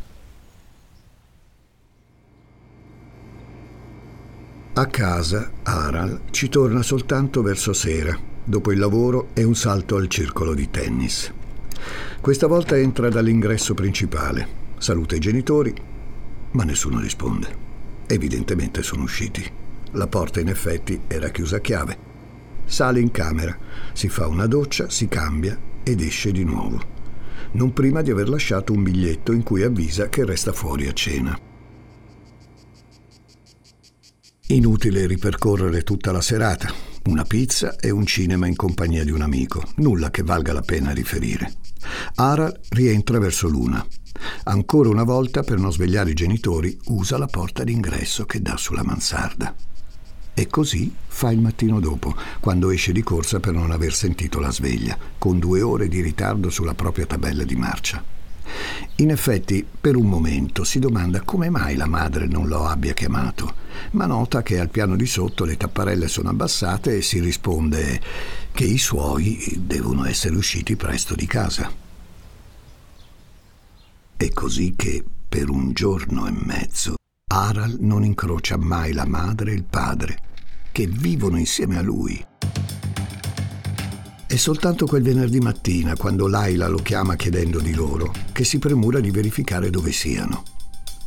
A 4.76 4.86
casa 4.88 5.52
Aral 5.64 6.22
ci 6.30 6.50
torna 6.50 6.84
soltanto 6.84 7.42
verso 7.42 7.74
sera, 7.74 8.16
dopo 8.44 8.72
il 8.72 8.80
lavoro 8.80 9.30
e 9.34 9.44
un 9.44 9.56
salto 9.56 9.96
al 9.96 10.08
circolo 10.08 10.54
di 10.54 10.70
tennis. 10.70 11.32
Questa 12.22 12.48
volta 12.48 12.78
entra 12.78 13.10
dall'ingresso 13.10 13.74
principale, 13.74 14.48
saluta 14.78 15.16
i 15.16 15.20
genitori, 15.20 15.74
ma 16.52 16.64
nessuno 16.64 17.00
risponde. 17.00 17.62
Evidentemente 18.08 18.84
sono 18.84 19.04
usciti. 19.04 19.44
La 19.92 20.08
porta 20.08 20.40
in 20.40 20.50
effetti 20.50 21.02
era 21.08 21.30
chiusa 21.30 21.58
a 21.58 21.60
chiave 21.60 22.12
Sale 22.66 23.00
in 23.00 23.12
camera, 23.12 23.56
si 23.94 24.10
fa 24.10 24.28
una 24.28 24.48
doccia, 24.48 24.90
si 24.90 25.08
cambia 25.08 25.58
ed 25.84 26.02
esce 26.02 26.32
di 26.32 26.44
nuovo. 26.44 26.92
Non 27.52 27.74
prima 27.74 28.02
di 28.02 28.10
aver 28.10 28.30
lasciato 28.30 28.74
un 28.74 28.84
biglietto 28.84 29.32
in 29.32 29.44
cui 29.44 29.64
avvisa 29.64 30.10
che 30.10 30.26
resta 30.26 30.54
fuori 30.54 30.88
a 30.88 30.94
cena. 30.94 31.38
Inutile 34.48 35.06
ripercorrere 35.06 35.84
tutta 35.84 36.12
la 36.12 36.22
serata. 36.22 36.93
Una 37.06 37.26
pizza 37.26 37.76
e 37.76 37.90
un 37.90 38.06
cinema 38.06 38.48
in 38.48 38.56
compagnia 38.56 39.04
di 39.04 39.12
un 39.12 39.22
amico. 39.22 39.62
Nulla 39.76 40.10
che 40.10 40.24
valga 40.24 40.54
la 40.54 40.62
pena 40.62 40.92
riferire. 40.92 41.56
Ara 42.16 42.50
rientra 42.70 43.20
verso 43.20 43.50
l'una. 43.50 43.86
Ancora 44.44 44.88
una 44.88 45.04
volta, 45.04 45.44
per 45.44 45.60
non 45.60 45.74
svegliare 45.74 46.12
i 46.12 46.14
genitori, 46.16 46.80
usa 46.86 47.18
la 47.18 47.28
porta 47.28 47.66
d'ingresso 47.66 48.26
che 48.26 48.42
dà 48.42 48.56
sulla 48.56 48.86
mansarda. 48.86 49.54
E 50.34 50.48
così 50.48 50.96
fa 51.06 51.30
il 51.30 51.42
mattino 51.42 51.82
dopo, 51.82 52.16
quando 52.40 52.72
esce 52.72 52.94
di 52.94 53.04
corsa 53.04 53.42
per 53.42 53.52
non 53.52 53.72
aver 53.72 53.94
sentito 53.94 54.40
la 54.40 54.50
sveglia, 54.50 54.98
con 55.18 55.40
due 55.40 55.62
ore 55.62 55.90
di 55.90 56.00
ritardo 56.00 56.50
sulla 56.50 56.74
propria 56.74 57.06
tabella 57.06 57.44
di 57.44 57.56
marcia. 57.56 58.02
In 58.98 59.10
effetti, 59.10 59.66
per 59.82 59.96
un 59.96 60.08
momento 60.08 60.64
si 60.64 60.80
domanda 60.80 61.22
come 61.22 61.50
mai 61.50 61.76
la 61.76 61.88
madre 61.88 62.28
non 62.28 62.48
lo 62.48 62.66
abbia 62.66 62.94
chiamato, 62.94 63.56
ma 63.92 64.06
nota 64.06 64.44
che 64.44 64.60
al 64.60 64.70
piano 64.70 64.96
di 64.96 65.06
sotto 65.06 65.46
le 65.46 65.58
tapparelle 65.58 66.08
sono 66.08 66.30
abbassate 66.30 66.98
e 66.98 67.02
si 67.02 67.20
risponde 67.20 68.02
che 68.52 68.66
i 68.66 68.78
suoi 68.78 69.58
devono 69.58 70.06
essere 70.06 70.36
usciti 70.36 70.76
presto 70.76 71.16
di 71.16 71.26
casa. 71.26 71.72
È 74.16 74.30
così 74.30 74.74
che, 74.76 75.04
per 75.28 75.50
un 75.50 75.74
giorno 75.74 76.28
e 76.28 76.32
mezzo, 76.32 76.96
Aral 77.28 77.78
non 77.80 78.06
incrocia 78.06 78.58
mai 78.58 78.94
la 78.94 79.06
madre 79.06 79.52
e 79.52 79.56
il 79.56 79.64
padre, 79.64 80.20
che 80.72 80.86
vivono 80.86 81.38
insieme 81.38 81.78
a 81.78 81.82
lui. 81.82 82.24
È 84.34 84.38
soltanto 84.38 84.88
quel 84.88 85.04
venerdì 85.04 85.38
mattina, 85.38 85.96
quando 85.96 86.26
Laila 86.26 86.68
lo 86.68 86.80
chiama 86.80 87.16
chiedendo 87.16 87.60
di 87.60 87.76
loro, 87.76 88.12
che 88.32 88.44
si 88.44 88.58
premura 88.58 89.00
di 89.00 89.12
verificare 89.12 89.70
dove 89.70 89.92
siano, 89.92 90.44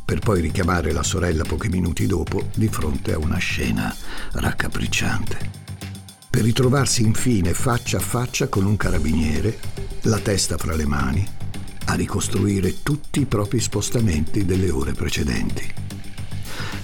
per 0.05 0.19
poi 0.19 0.39
richiamare 0.39 0.93
la 0.93 1.03
sorella 1.03 1.43
pochi 1.43 1.67
minuti 1.67 2.05
dopo 2.05 2.47
di 2.55 2.69
fronte 2.69 3.11
a 3.11 3.17
una 3.17 3.35
scena 3.35 3.93
raccapricciante. 4.31 5.51
Per 6.29 6.41
ritrovarsi 6.41 7.03
infine 7.03 7.53
faccia 7.53 7.97
a 7.97 7.99
faccia 7.99 8.47
con 8.47 8.63
un 8.63 8.77
carabiniere, 8.77 9.59
la 10.03 10.19
testa 10.19 10.57
fra 10.57 10.73
le 10.73 10.85
mani, 10.85 11.27
a 11.87 11.95
ricostruire 11.95 12.81
tutti 12.81 13.19
i 13.19 13.25
propri 13.25 13.59
spostamenti 13.59 14.45
delle 14.45 14.69
ore 14.69 14.93
precedenti. 14.93 15.69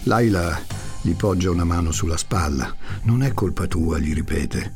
Laila 0.03 0.61
gli 1.01 1.15
poggia 1.15 1.51
una 1.51 1.63
mano 1.63 1.91
sulla 1.91 2.17
spalla. 2.17 2.73
Non 3.03 3.23
è 3.23 3.33
colpa 3.33 3.65
tua, 3.67 3.99
gli 3.99 4.13
ripete. 4.13 4.73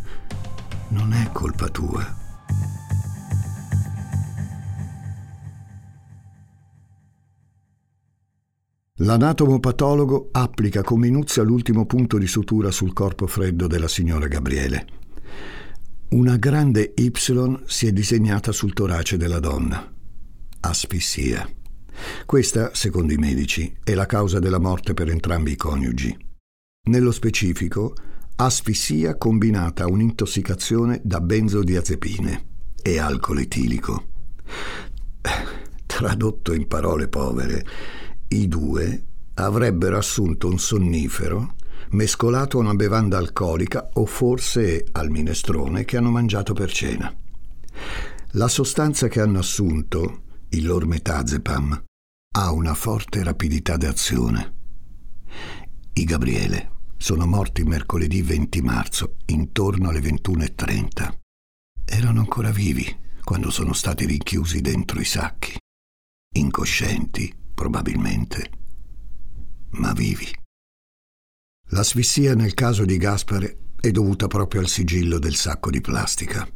Non 0.90 1.12
è 1.14 1.30
colpa 1.32 1.68
tua. 1.68 2.26
L'anatomopatologo 9.00 10.30
applica 10.32 10.82
con 10.82 11.00
minuzia 11.00 11.44
l'ultimo 11.44 11.86
punto 11.86 12.18
di 12.18 12.26
sutura 12.26 12.72
sul 12.72 12.94
corpo 12.94 13.28
freddo 13.28 13.68
della 13.68 13.88
signora 13.88 14.28
Gabriele. 14.28 14.88
Una 16.10 16.38
grande 16.38 16.94
Y 16.96 17.62
si 17.66 17.86
è 17.86 17.92
disegnata 17.92 18.52
sul 18.52 18.74
torace 18.74 19.18
della 19.18 19.40
donna. 19.40 19.94
Asfissia. 20.62 21.48
Questa, 22.26 22.74
secondo 22.74 23.14
i 23.14 23.18
medici, 23.18 23.76
è 23.84 23.94
la 23.94 24.06
causa 24.06 24.40
della 24.40 24.60
morte 24.60 24.94
per 24.94 25.10
entrambi 25.10 25.52
i 25.52 25.58
coniugi. 25.58 26.18
Nello 26.88 27.12
specifico, 27.12 27.94
asfissia 28.40 29.16
combinata 29.16 29.84
a 29.84 29.88
un'intossicazione 29.88 31.02
da 31.04 31.20
benzodiazepine 31.20 32.46
e 32.82 33.00
alcol 33.00 33.40
etilico. 33.40 34.06
Tradotto 35.86 36.54
in 36.54 36.68
parole 36.68 37.08
povere, 37.08 37.66
i 38.30 38.48
due 38.48 39.04
avrebbero 39.36 39.98
assunto 39.98 40.48
un 40.48 40.60
sonnifero 40.60 41.56
mescolato 41.92 42.58
a 42.58 42.62
una 42.62 42.76
bevanda 42.76 43.18
alcolica 43.18 43.90
o 43.94 44.06
forse 44.06 44.86
al 44.92 45.10
minestrone 45.10 45.86
che 45.86 45.98
hanno 45.98 46.12
mangiato 46.12 46.54
per 46.54 46.72
cena. 46.72 47.14
La 48.32 48.48
sostanza 48.48 49.08
che 49.08 49.22
hanno 49.22 49.40
assunto, 49.40 50.22
il 50.50 50.66
lormetazepam, 50.66 51.84
ha 52.36 52.52
una 52.52 52.74
forte 52.76 53.24
rapidità 53.24 53.78
d'azione. 53.78 54.54
I 55.94 56.04
Gabriele 56.04 56.76
sono 56.98 57.26
morti 57.26 57.64
mercoledì 57.64 58.22
20 58.22 58.62
marzo, 58.62 59.16
intorno 59.28 59.90
alle 59.90 60.00
21.30. 60.00 61.18
Erano 61.86 62.20
ancora 62.20 62.52
vivi 62.52 62.86
quando 63.24 63.50
sono 63.52 63.74
stati 63.74 64.06
rinchiusi 64.06 64.62
dentro 64.62 65.00
i 65.00 65.06
sacchi. 65.06 65.58
Incoscienti, 66.36 67.34
probabilmente, 67.54 68.50
ma 69.72 69.94
vivi. 69.94 70.28
L'asfissia 71.70 72.34
nel 72.36 72.54
caso 72.54 72.86
di 72.86 72.98
Gaspare 72.98 73.58
è 73.80 73.92
dovuta 73.92 74.28
proprio 74.28 74.62
al 74.62 74.68
sigillo 74.68 75.20
del 75.20 75.36
sacco 75.36 75.70
di 75.70 75.82
plastica. 75.82 76.48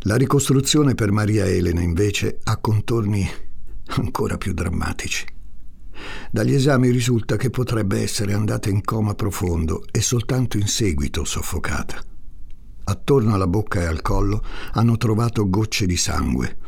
La 0.00 0.16
ricostruzione 0.16 0.94
per 0.94 1.10
Maria 1.10 1.46
Elena, 1.46 1.80
invece, 1.80 2.38
ha 2.44 2.58
contorni 2.58 3.28
ancora 3.96 4.36
più 4.36 4.52
drammatici. 4.52 5.33
Dagli 6.30 6.54
esami 6.54 6.90
risulta 6.90 7.36
che 7.36 7.50
potrebbe 7.50 8.00
essere 8.00 8.32
andata 8.32 8.68
in 8.68 8.82
coma 8.82 9.14
profondo 9.14 9.84
e 9.90 10.00
soltanto 10.00 10.56
in 10.56 10.66
seguito 10.66 11.24
soffocata. 11.24 12.02
Attorno 12.84 13.34
alla 13.34 13.46
bocca 13.46 13.80
e 13.80 13.86
al 13.86 14.02
collo 14.02 14.42
hanno 14.72 14.96
trovato 14.96 15.48
gocce 15.48 15.86
di 15.86 15.96
sangue. 15.96 16.58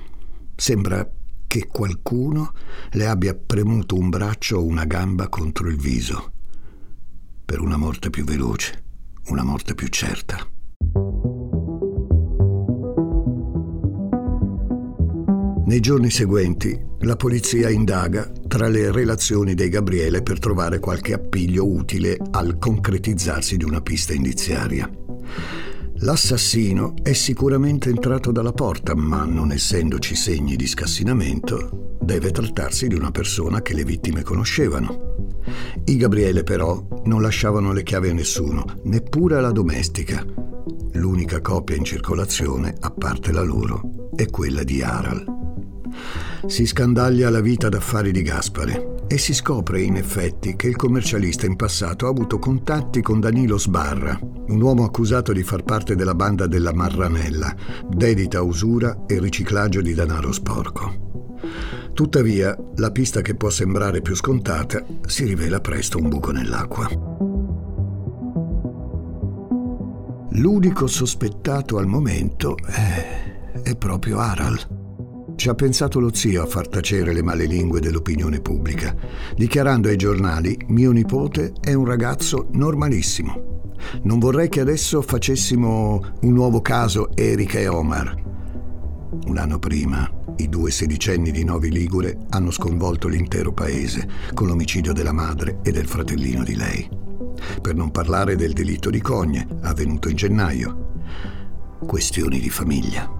Sembra 0.54 1.08
che 1.46 1.66
qualcuno 1.66 2.52
le 2.92 3.06
abbia 3.06 3.34
premuto 3.34 3.96
un 3.96 4.08
braccio 4.08 4.56
o 4.56 4.64
una 4.64 4.84
gamba 4.84 5.28
contro 5.28 5.68
il 5.68 5.76
viso. 5.76 6.32
Per 7.44 7.60
una 7.60 7.76
morte 7.76 8.10
più 8.10 8.24
veloce, 8.24 8.82
una 9.26 9.44
morte 9.44 9.74
più 9.74 9.88
certa. 9.88 10.46
Nei 15.66 15.80
giorni 15.80 16.10
seguenti 16.10 16.80
la 17.00 17.16
polizia 17.16 17.68
indaga 17.68 18.30
tra 18.46 18.68
le 18.68 18.92
relazioni 18.92 19.54
dei 19.54 19.68
Gabriele 19.68 20.22
per 20.22 20.38
trovare 20.38 20.78
qualche 20.78 21.12
appiglio 21.12 21.66
utile 21.66 22.16
al 22.30 22.56
concretizzarsi 22.58 23.56
di 23.56 23.64
una 23.64 23.80
pista 23.80 24.12
indiziaria. 24.12 24.88
L'assassino 26.00 26.94
è 27.02 27.12
sicuramente 27.14 27.88
entrato 27.90 28.30
dalla 28.30 28.52
porta, 28.52 28.94
ma 28.94 29.24
non 29.24 29.50
essendoci 29.50 30.14
segni 30.14 30.54
di 30.54 30.68
scassinamento, 30.68 31.96
deve 32.00 32.30
trattarsi 32.30 32.86
di 32.86 32.94
una 32.94 33.10
persona 33.10 33.60
che 33.60 33.74
le 33.74 33.82
vittime 33.82 34.22
conoscevano. 34.22 35.42
I 35.84 35.96
Gabriele 35.96 36.44
però 36.44 37.02
non 37.06 37.20
lasciavano 37.20 37.72
le 37.72 37.82
chiavi 37.82 38.10
a 38.10 38.14
nessuno, 38.14 38.64
neppure 38.84 39.38
alla 39.38 39.50
domestica. 39.50 40.24
L'unica 40.92 41.40
copia 41.40 41.74
in 41.74 41.84
circolazione, 41.84 42.72
a 42.78 42.90
parte 42.90 43.32
la 43.32 43.42
loro, 43.42 44.10
è 44.14 44.26
quella 44.26 44.62
di 44.62 44.80
Aral. 44.80 45.34
Si 46.46 46.66
scandaglia 46.66 47.30
la 47.30 47.40
vita 47.40 47.68
d'affari 47.68 48.12
di 48.12 48.22
Gaspare 48.22 48.94
e 49.08 49.18
si 49.18 49.34
scopre 49.34 49.82
in 49.82 49.96
effetti 49.96 50.56
che 50.56 50.68
il 50.68 50.76
commercialista 50.76 51.46
in 51.46 51.56
passato 51.56 52.06
ha 52.06 52.10
avuto 52.10 52.38
contatti 52.38 53.02
con 53.02 53.20
Danilo 53.20 53.58
Sbarra, 53.58 54.18
un 54.20 54.60
uomo 54.60 54.84
accusato 54.84 55.32
di 55.32 55.42
far 55.42 55.62
parte 55.62 55.96
della 55.96 56.14
banda 56.14 56.46
della 56.46 56.72
Marranella, 56.72 57.54
dedita 57.88 58.38
a 58.38 58.42
usura 58.42 59.04
e 59.06 59.18
riciclaggio 59.18 59.80
di 59.80 59.94
denaro 59.94 60.32
sporco. 60.32 61.04
Tuttavia, 61.92 62.56
la 62.76 62.90
pista 62.90 63.22
che 63.22 63.34
può 63.34 63.48
sembrare 63.48 64.02
più 64.02 64.14
scontata 64.14 64.84
si 65.06 65.24
rivela 65.24 65.60
presto 65.60 65.98
un 65.98 66.08
buco 66.08 66.30
nell'acqua. 66.30 66.88
L'unico 70.32 70.86
sospettato 70.86 71.78
al 71.78 71.86
momento 71.86 72.56
è, 72.66 73.62
è 73.62 73.74
proprio 73.76 74.18
Aral. 74.18 74.85
Ci 75.36 75.50
ha 75.50 75.54
pensato 75.54 76.00
lo 76.00 76.14
zio 76.14 76.42
a 76.42 76.46
far 76.46 76.66
tacere 76.66 77.12
le 77.12 77.22
male 77.22 77.44
lingue 77.44 77.78
dell'opinione 77.78 78.40
pubblica, 78.40 78.96
dichiarando 79.36 79.88
ai 79.88 79.96
giornali 79.96 80.58
mio 80.68 80.92
nipote 80.92 81.52
è 81.60 81.74
un 81.74 81.84
ragazzo 81.84 82.48
normalissimo. 82.52 83.74
Non 84.04 84.18
vorrei 84.18 84.48
che 84.48 84.60
adesso 84.60 85.02
facessimo 85.02 86.14
un 86.22 86.32
nuovo 86.32 86.62
caso 86.62 87.14
Erika 87.14 87.58
e 87.58 87.68
Omar. 87.68 88.24
Un 89.26 89.36
anno 89.36 89.58
prima, 89.58 90.10
i 90.36 90.48
due 90.48 90.70
sedicenni 90.70 91.30
di 91.30 91.44
Novi 91.44 91.70
Ligure 91.70 92.18
hanno 92.30 92.50
sconvolto 92.50 93.06
l'intero 93.06 93.52
paese 93.52 94.08
con 94.32 94.46
l'omicidio 94.46 94.94
della 94.94 95.12
madre 95.12 95.58
e 95.62 95.70
del 95.70 95.86
fratellino 95.86 96.44
di 96.44 96.56
lei. 96.56 96.88
Per 97.60 97.74
non 97.74 97.90
parlare 97.90 98.36
del 98.36 98.54
delitto 98.54 98.88
di 98.88 99.02
Cogne, 99.02 99.46
avvenuto 99.60 100.08
in 100.08 100.16
gennaio. 100.16 100.94
Questioni 101.86 102.40
di 102.40 102.48
famiglia. 102.48 103.15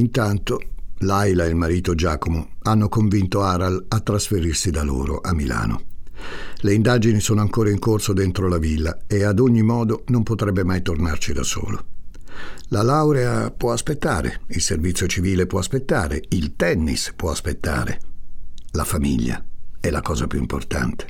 Intanto 0.00 0.60
Laila 1.00 1.44
e 1.44 1.48
il 1.48 1.54
marito 1.54 1.94
Giacomo 1.94 2.52
hanno 2.62 2.88
convinto 2.88 3.42
Aral 3.42 3.84
a 3.88 4.00
trasferirsi 4.00 4.70
da 4.70 4.82
loro 4.82 5.20
a 5.20 5.34
Milano. 5.34 5.82
Le 6.62 6.72
indagini 6.72 7.20
sono 7.20 7.42
ancora 7.42 7.70
in 7.70 7.78
corso 7.78 8.14
dentro 8.14 8.48
la 8.48 8.56
villa 8.56 9.00
e 9.06 9.24
ad 9.24 9.38
ogni 9.38 9.62
modo 9.62 10.04
non 10.06 10.22
potrebbe 10.22 10.64
mai 10.64 10.80
tornarci 10.80 11.34
da 11.34 11.42
solo. 11.42 11.84
La 12.68 12.82
laurea 12.82 13.50
può 13.50 13.72
aspettare, 13.72 14.40
il 14.48 14.62
servizio 14.62 15.06
civile 15.06 15.46
può 15.46 15.58
aspettare, 15.58 16.22
il 16.30 16.56
tennis 16.56 17.12
può 17.14 17.30
aspettare. 17.30 18.00
La 18.72 18.84
famiglia 18.84 19.44
è 19.78 19.90
la 19.90 20.00
cosa 20.00 20.26
più 20.26 20.38
importante. 20.38 21.08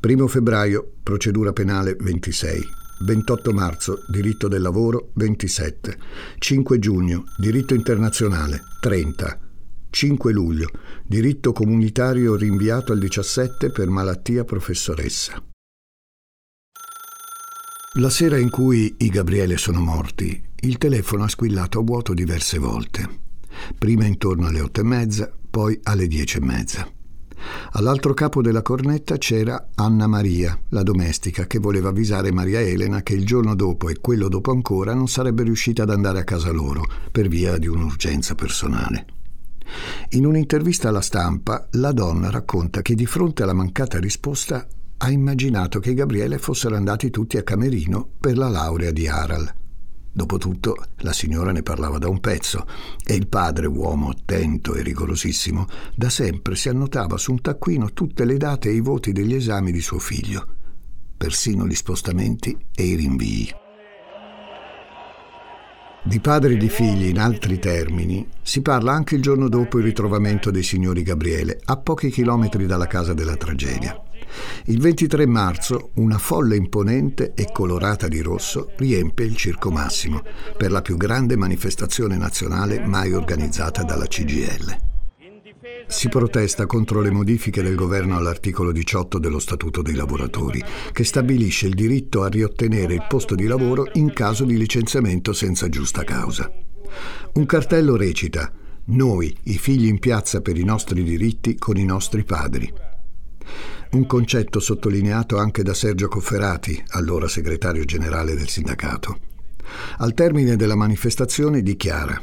Primo 0.00 0.26
febbraio, 0.26 0.94
procedura 1.00 1.52
penale 1.52 1.94
26. 1.94 2.86
28 3.00 3.52
marzo, 3.52 4.04
diritto 4.08 4.48
del 4.48 4.62
lavoro 4.62 5.10
27, 5.14 5.98
5 6.38 6.78
giugno, 6.78 7.24
diritto 7.36 7.74
internazionale 7.74 8.62
30, 8.80 9.38
5 9.90 10.32
luglio, 10.32 10.68
diritto 11.04 11.52
comunitario 11.52 12.36
rinviato 12.36 12.92
al 12.92 12.98
17 12.98 13.70
per 13.70 13.88
malattia 13.88 14.44
professoressa. 14.44 15.42
La 17.94 18.10
sera 18.10 18.36
in 18.36 18.50
cui 18.50 18.94
i 18.98 19.08
Gabriele 19.08 19.56
sono 19.56 19.80
morti, 19.80 20.40
il 20.60 20.78
telefono 20.78 21.24
ha 21.24 21.28
squillato 21.28 21.80
a 21.80 21.82
vuoto 21.82 22.14
diverse 22.14 22.58
volte. 22.58 23.08
Prima 23.76 24.04
intorno 24.04 24.46
alle 24.46 24.60
otto 24.60 24.80
e 24.80 24.84
mezza, 24.84 25.32
poi 25.50 25.78
alle 25.82 26.06
dieci 26.06 26.36
e 26.36 26.40
mezza. 26.40 26.97
All'altro 27.72 28.14
capo 28.14 28.42
della 28.42 28.62
cornetta 28.62 29.16
c'era 29.16 29.68
Anna 29.74 30.06
Maria, 30.06 30.58
la 30.70 30.82
domestica, 30.82 31.46
che 31.46 31.58
voleva 31.58 31.90
avvisare 31.90 32.32
Maria 32.32 32.60
Elena 32.60 33.02
che 33.02 33.14
il 33.14 33.24
giorno 33.24 33.54
dopo 33.54 33.88
e 33.88 33.98
quello 34.00 34.28
dopo 34.28 34.50
ancora 34.50 34.94
non 34.94 35.08
sarebbe 35.08 35.42
riuscita 35.42 35.82
ad 35.82 35.90
andare 35.90 36.20
a 36.20 36.24
casa 36.24 36.50
loro 36.50 36.84
per 37.10 37.28
via 37.28 37.56
di 37.58 37.66
un'urgenza 37.66 38.34
personale. 38.34 39.06
In 40.10 40.24
un'intervista 40.24 40.88
alla 40.88 41.00
stampa, 41.00 41.68
la 41.72 41.92
donna 41.92 42.30
racconta 42.30 42.82
che 42.82 42.94
di 42.94 43.06
fronte 43.06 43.42
alla 43.42 43.52
mancata 43.52 43.98
risposta 43.98 44.66
ha 45.00 45.10
immaginato 45.10 45.78
che 45.78 45.94
Gabriele 45.94 46.38
fossero 46.38 46.74
andati 46.74 47.10
tutti 47.10 47.36
a 47.36 47.42
Camerino 47.42 48.08
per 48.18 48.36
la 48.36 48.48
laurea 48.48 48.90
di 48.90 49.06
Aral. 49.06 49.52
Dopotutto 50.18 50.74
la 51.02 51.12
signora 51.12 51.52
ne 51.52 51.62
parlava 51.62 51.98
da 51.98 52.08
un 52.08 52.18
pezzo 52.18 52.66
e 53.06 53.14
il 53.14 53.28
padre, 53.28 53.68
uomo 53.68 54.08
attento 54.08 54.74
e 54.74 54.82
rigorosissimo, 54.82 55.64
da 55.94 56.10
sempre 56.10 56.56
si 56.56 56.68
annotava 56.68 57.16
su 57.16 57.30
un 57.30 57.40
taccuino 57.40 57.92
tutte 57.92 58.24
le 58.24 58.36
date 58.36 58.68
e 58.68 58.72
i 58.72 58.80
voti 58.80 59.12
degli 59.12 59.32
esami 59.32 59.70
di 59.70 59.80
suo 59.80 60.00
figlio, 60.00 60.44
persino 61.16 61.68
gli 61.68 61.74
spostamenti 61.76 62.58
e 62.74 62.82
i 62.82 62.96
rinvii. 62.96 63.54
Di 66.02 66.18
padri 66.18 66.54
e 66.54 66.56
di 66.56 66.68
figli, 66.68 67.06
in 67.06 67.20
altri 67.20 67.60
termini, 67.60 68.26
si 68.42 68.60
parla 68.60 68.90
anche 68.90 69.14
il 69.14 69.22
giorno 69.22 69.48
dopo 69.48 69.78
il 69.78 69.84
ritrovamento 69.84 70.50
dei 70.50 70.64
signori 70.64 71.04
Gabriele, 71.04 71.60
a 71.64 71.76
pochi 71.76 72.10
chilometri 72.10 72.66
dalla 72.66 72.88
casa 72.88 73.14
della 73.14 73.36
tragedia. 73.36 74.07
Il 74.66 74.80
23 74.80 75.26
marzo 75.26 75.90
una 75.94 76.18
folla 76.18 76.54
imponente 76.54 77.32
e 77.34 77.50
colorata 77.52 78.08
di 78.08 78.20
rosso 78.20 78.72
riempie 78.76 79.24
il 79.24 79.36
Circo 79.36 79.70
Massimo 79.70 80.22
per 80.56 80.70
la 80.70 80.82
più 80.82 80.96
grande 80.96 81.36
manifestazione 81.36 82.16
nazionale 82.16 82.80
mai 82.80 83.12
organizzata 83.12 83.82
dalla 83.82 84.06
CGL. 84.06 84.86
Si 85.86 86.08
protesta 86.08 86.66
contro 86.66 87.00
le 87.00 87.10
modifiche 87.10 87.62
del 87.62 87.74
governo 87.74 88.16
all'articolo 88.16 88.72
18 88.72 89.18
dello 89.18 89.38
Statuto 89.38 89.80
dei 89.80 89.94
lavoratori, 89.94 90.62
che 90.92 91.02
stabilisce 91.02 91.66
il 91.66 91.74
diritto 91.74 92.22
a 92.22 92.28
riottenere 92.28 92.94
il 92.94 93.06
posto 93.08 93.34
di 93.34 93.46
lavoro 93.46 93.88
in 93.94 94.12
caso 94.12 94.44
di 94.44 94.58
licenziamento 94.58 95.32
senza 95.32 95.68
giusta 95.68 96.04
causa. 96.04 96.50
Un 97.32 97.46
cartello 97.46 97.96
recita 97.96 98.52
Noi, 98.86 99.34
i 99.44 99.56
figli 99.56 99.86
in 99.86 99.98
piazza 99.98 100.42
per 100.42 100.58
i 100.58 100.64
nostri 100.64 101.02
diritti 101.02 101.56
con 101.56 101.78
i 101.78 101.84
nostri 101.84 102.22
padri 102.24 102.70
un 103.90 104.06
concetto 104.06 104.60
sottolineato 104.60 105.38
anche 105.38 105.62
da 105.62 105.74
Sergio 105.74 106.08
Cofferati, 106.08 106.82
allora 106.88 107.28
segretario 107.28 107.84
generale 107.84 108.34
del 108.34 108.48
sindacato. 108.48 109.18
Al 109.98 110.14
termine 110.14 110.56
della 110.56 110.76
manifestazione 110.76 111.62
dichiara 111.62 112.20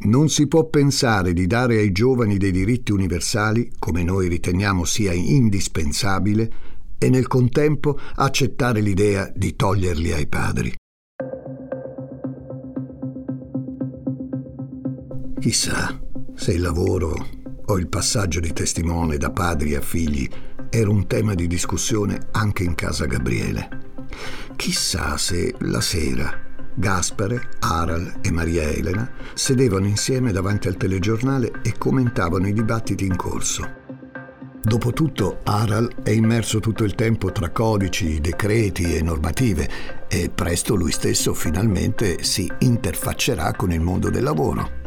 non 0.00 0.28
si 0.28 0.46
può 0.46 0.64
pensare 0.66 1.32
di 1.32 1.48
dare 1.48 1.78
ai 1.78 1.90
giovani 1.90 2.36
dei 2.36 2.52
diritti 2.52 2.92
universali, 2.92 3.72
come 3.80 4.04
noi 4.04 4.28
riteniamo 4.28 4.84
sia 4.84 5.12
indispensabile, 5.12 6.52
e 6.98 7.10
nel 7.10 7.26
contempo 7.26 7.98
accettare 8.14 8.80
l'idea 8.80 9.30
di 9.34 9.56
toglierli 9.56 10.12
ai 10.12 10.26
padri. 10.26 10.74
Chissà 15.40 16.00
se 16.34 16.52
il 16.52 16.60
lavoro 16.60 17.26
o 17.64 17.78
il 17.78 17.88
passaggio 17.88 18.40
di 18.40 18.52
testimone 18.52 19.16
da 19.16 19.30
padri 19.30 19.74
a 19.74 19.80
figli 19.80 20.28
era 20.70 20.90
un 20.90 21.06
tema 21.06 21.34
di 21.34 21.46
discussione 21.46 22.18
anche 22.32 22.62
in 22.62 22.74
casa 22.74 23.06
Gabriele. 23.06 23.68
Chissà 24.56 25.16
se 25.16 25.54
la 25.58 25.80
sera 25.80 26.46
Gaspare, 26.78 27.48
Aral 27.58 28.20
e 28.22 28.30
Maria 28.30 28.62
Elena 28.62 29.10
sedevano 29.34 29.86
insieme 29.86 30.30
davanti 30.30 30.68
al 30.68 30.76
telegiornale 30.76 31.60
e 31.62 31.74
commentavano 31.76 32.46
i 32.46 32.52
dibattiti 32.52 33.04
in 33.04 33.16
corso. 33.16 33.68
Dopotutto 34.62 35.40
Aral 35.42 35.92
è 36.04 36.10
immerso 36.10 36.60
tutto 36.60 36.84
il 36.84 36.94
tempo 36.94 37.32
tra 37.32 37.50
codici, 37.50 38.20
decreti 38.20 38.94
e 38.94 39.02
normative 39.02 39.68
e 40.06 40.30
presto 40.32 40.76
lui 40.76 40.92
stesso 40.92 41.34
finalmente 41.34 42.22
si 42.22 42.48
interfaccerà 42.58 43.54
con 43.54 43.72
il 43.72 43.80
mondo 43.80 44.08
del 44.08 44.22
lavoro. 44.22 44.77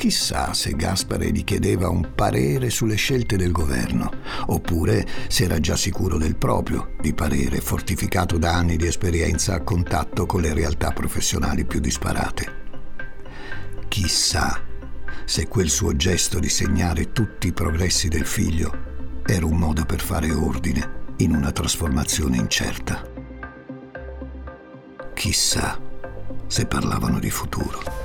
Chissà 0.00 0.54
se 0.54 0.70
Gaspare 0.76 1.30
gli 1.30 1.44
chiedeva 1.44 1.90
un 1.90 2.14
parere 2.14 2.70
sulle 2.70 2.94
scelte 2.94 3.36
del 3.36 3.52
governo, 3.52 4.10
oppure 4.46 5.06
se 5.28 5.44
era 5.44 5.60
già 5.60 5.76
sicuro 5.76 6.16
del 6.16 6.36
proprio, 6.36 6.94
di 7.02 7.12
parere 7.12 7.60
fortificato 7.60 8.38
da 8.38 8.54
anni 8.54 8.78
di 8.78 8.86
esperienza 8.86 9.52
a 9.52 9.60
contatto 9.60 10.24
con 10.24 10.40
le 10.40 10.54
realtà 10.54 10.92
professionali 10.92 11.66
più 11.66 11.80
disparate. 11.80 12.52
Chissà 13.88 14.58
se 15.26 15.46
quel 15.48 15.68
suo 15.68 15.94
gesto 15.94 16.38
di 16.38 16.48
segnare 16.48 17.12
tutti 17.12 17.48
i 17.48 17.52
progressi 17.52 18.08
del 18.08 18.24
figlio 18.24 19.20
era 19.26 19.44
un 19.44 19.58
modo 19.58 19.84
per 19.84 20.00
fare 20.00 20.32
ordine 20.32 21.14
in 21.18 21.34
una 21.34 21.52
trasformazione 21.52 22.38
incerta. 22.38 23.06
Chissà 25.12 25.78
se 26.46 26.64
parlavano 26.64 27.18
di 27.18 27.28
futuro. 27.28 27.99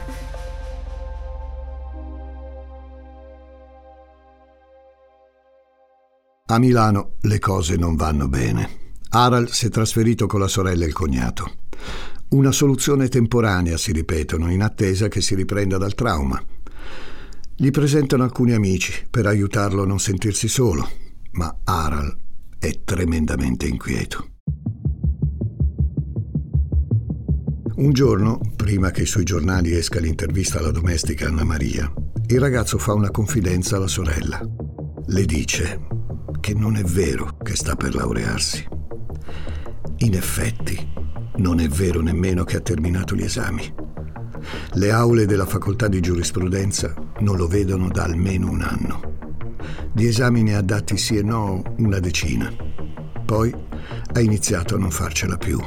A 6.47 6.59
Milano 6.59 7.13
le 7.21 7.39
cose 7.39 7.75
non 7.75 7.95
vanno 7.95 8.27
bene. 8.27 8.69
Harald 9.09 9.49
si 9.49 9.65
è 9.65 9.69
trasferito 9.69 10.27
con 10.27 10.39
la 10.39 10.47
sorella 10.47 10.83
e 10.83 10.87
il 10.89 10.93
cognato. 10.93 11.51
Una 12.29 12.51
soluzione 12.51 13.07
temporanea, 13.07 13.77
si 13.77 13.91
ripetono, 13.91 14.51
in 14.51 14.61
attesa 14.61 15.07
che 15.07 15.21
si 15.21 15.33
riprenda 15.33 15.79
dal 15.79 15.95
trauma. 15.95 16.39
Gli 17.55 17.71
presentano 17.71 18.21
alcuni 18.21 18.53
amici 18.53 19.07
per 19.09 19.25
aiutarlo 19.25 19.81
a 19.81 19.87
non 19.87 19.99
sentirsi 19.99 20.47
solo, 20.47 20.87
ma 21.31 21.61
Harald 21.63 22.15
è 22.59 22.81
tremendamente 22.83 23.65
inquieto. 23.65 24.27
Un 27.77 27.91
giorno, 27.91 28.39
prima 28.55 28.91
che 28.91 29.07
sui 29.07 29.23
giornali 29.23 29.73
esca 29.73 29.99
l'intervista 29.99 30.59
alla 30.59 30.71
domestica 30.71 31.27
Anna 31.27 31.43
Maria, 31.43 31.91
il 32.27 32.39
ragazzo 32.39 32.77
fa 32.77 32.93
una 32.93 33.09
confidenza 33.09 33.77
alla 33.77 33.87
sorella. 33.87 34.39
Le 35.07 35.25
dice 35.25 35.93
che 36.45 36.53
non 36.53 36.75
è 36.75 36.83
vero 36.83 37.37
che 37.41 37.55
sta 37.55 37.75
per 37.75 37.95
laurearsi. 37.95 38.63
In 39.97 40.13
effetti, 40.13 40.77
non 41.37 41.59
è 41.59 41.67
vero 41.67 42.01
nemmeno 42.01 42.43
che 42.43 42.57
ha 42.57 42.59
terminato 42.59 43.15
gli 43.15 43.23
esami. 43.23 43.73
Le 44.73 44.91
aule 44.91 45.25
della 45.25 45.47
facoltà 45.47 45.87
di 45.87 45.99
giurisprudenza 46.01 46.93
non 47.21 47.37
lo 47.37 47.47
vedono 47.47 47.87
da 47.87 48.03
almeno 48.03 48.51
un 48.51 48.61
anno. 48.61 49.17
Di 49.91 50.05
esami 50.05 50.43
ne 50.43 50.55
ha 50.55 50.61
dati 50.61 50.97
sì 50.97 51.17
e 51.17 51.23
no 51.23 51.63
una 51.77 51.97
decina. 51.97 52.53
Poi 53.25 53.51
ha 54.13 54.19
iniziato 54.19 54.75
a 54.75 54.77
non 54.77 54.91
farcela 54.91 55.37
più 55.37 55.59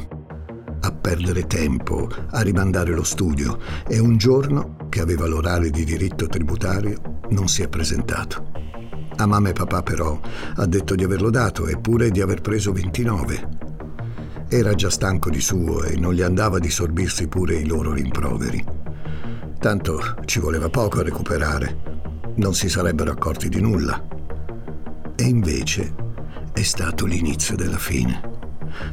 a 0.81 0.93
perdere 0.93 1.49
tempo, 1.49 2.09
a 2.31 2.41
rimandare 2.43 2.93
lo 2.93 3.03
studio 3.03 3.59
e 3.88 3.99
un 3.99 4.17
giorno, 4.17 4.87
che 4.88 5.01
aveva 5.01 5.27
l'orario 5.27 5.73
di 5.73 5.83
diritto 5.83 6.29
tributario, 6.29 7.19
non 7.31 7.49
si 7.49 7.62
è 7.62 7.69
presentato. 7.69 8.67
A 9.20 9.26
mamma 9.26 9.48
e 9.48 9.52
papà 9.52 9.83
però 9.83 10.20
ha 10.54 10.66
detto 10.66 10.94
di 10.94 11.02
averlo 11.02 11.31
dato 11.31 11.66
eppure 11.66 12.11
di 12.11 12.20
aver 12.20 12.40
preso 12.40 12.72
29. 12.72 13.48
Era 14.48 14.74
già 14.74 14.90
stanco 14.90 15.28
di 15.28 15.40
suo 15.40 15.83
e 15.83 15.96
non 15.96 16.14
gli 16.14 16.22
andava 16.22 16.61
di 16.61 16.70
sorbirsi 16.70 17.26
pure 17.26 17.57
i 17.57 17.66
loro 17.66 17.92
rimproveri. 17.92 18.64
Tanto 19.59 20.00
ci 20.24 20.38
voleva 20.38 20.68
poco 20.68 21.00
a 21.00 21.02
recuperare. 21.02 21.96
Non 22.37 22.54
si 22.54 22.68
sarebbero 22.68 23.11
accorti 23.11 23.48
di 23.48 23.61
nulla. 23.61 24.00
E 25.16 25.24
invece 25.24 25.92
è 26.52 26.62
stato 26.62 27.04
l'inizio 27.04 27.57
della 27.57 27.76
fine. 27.76 28.20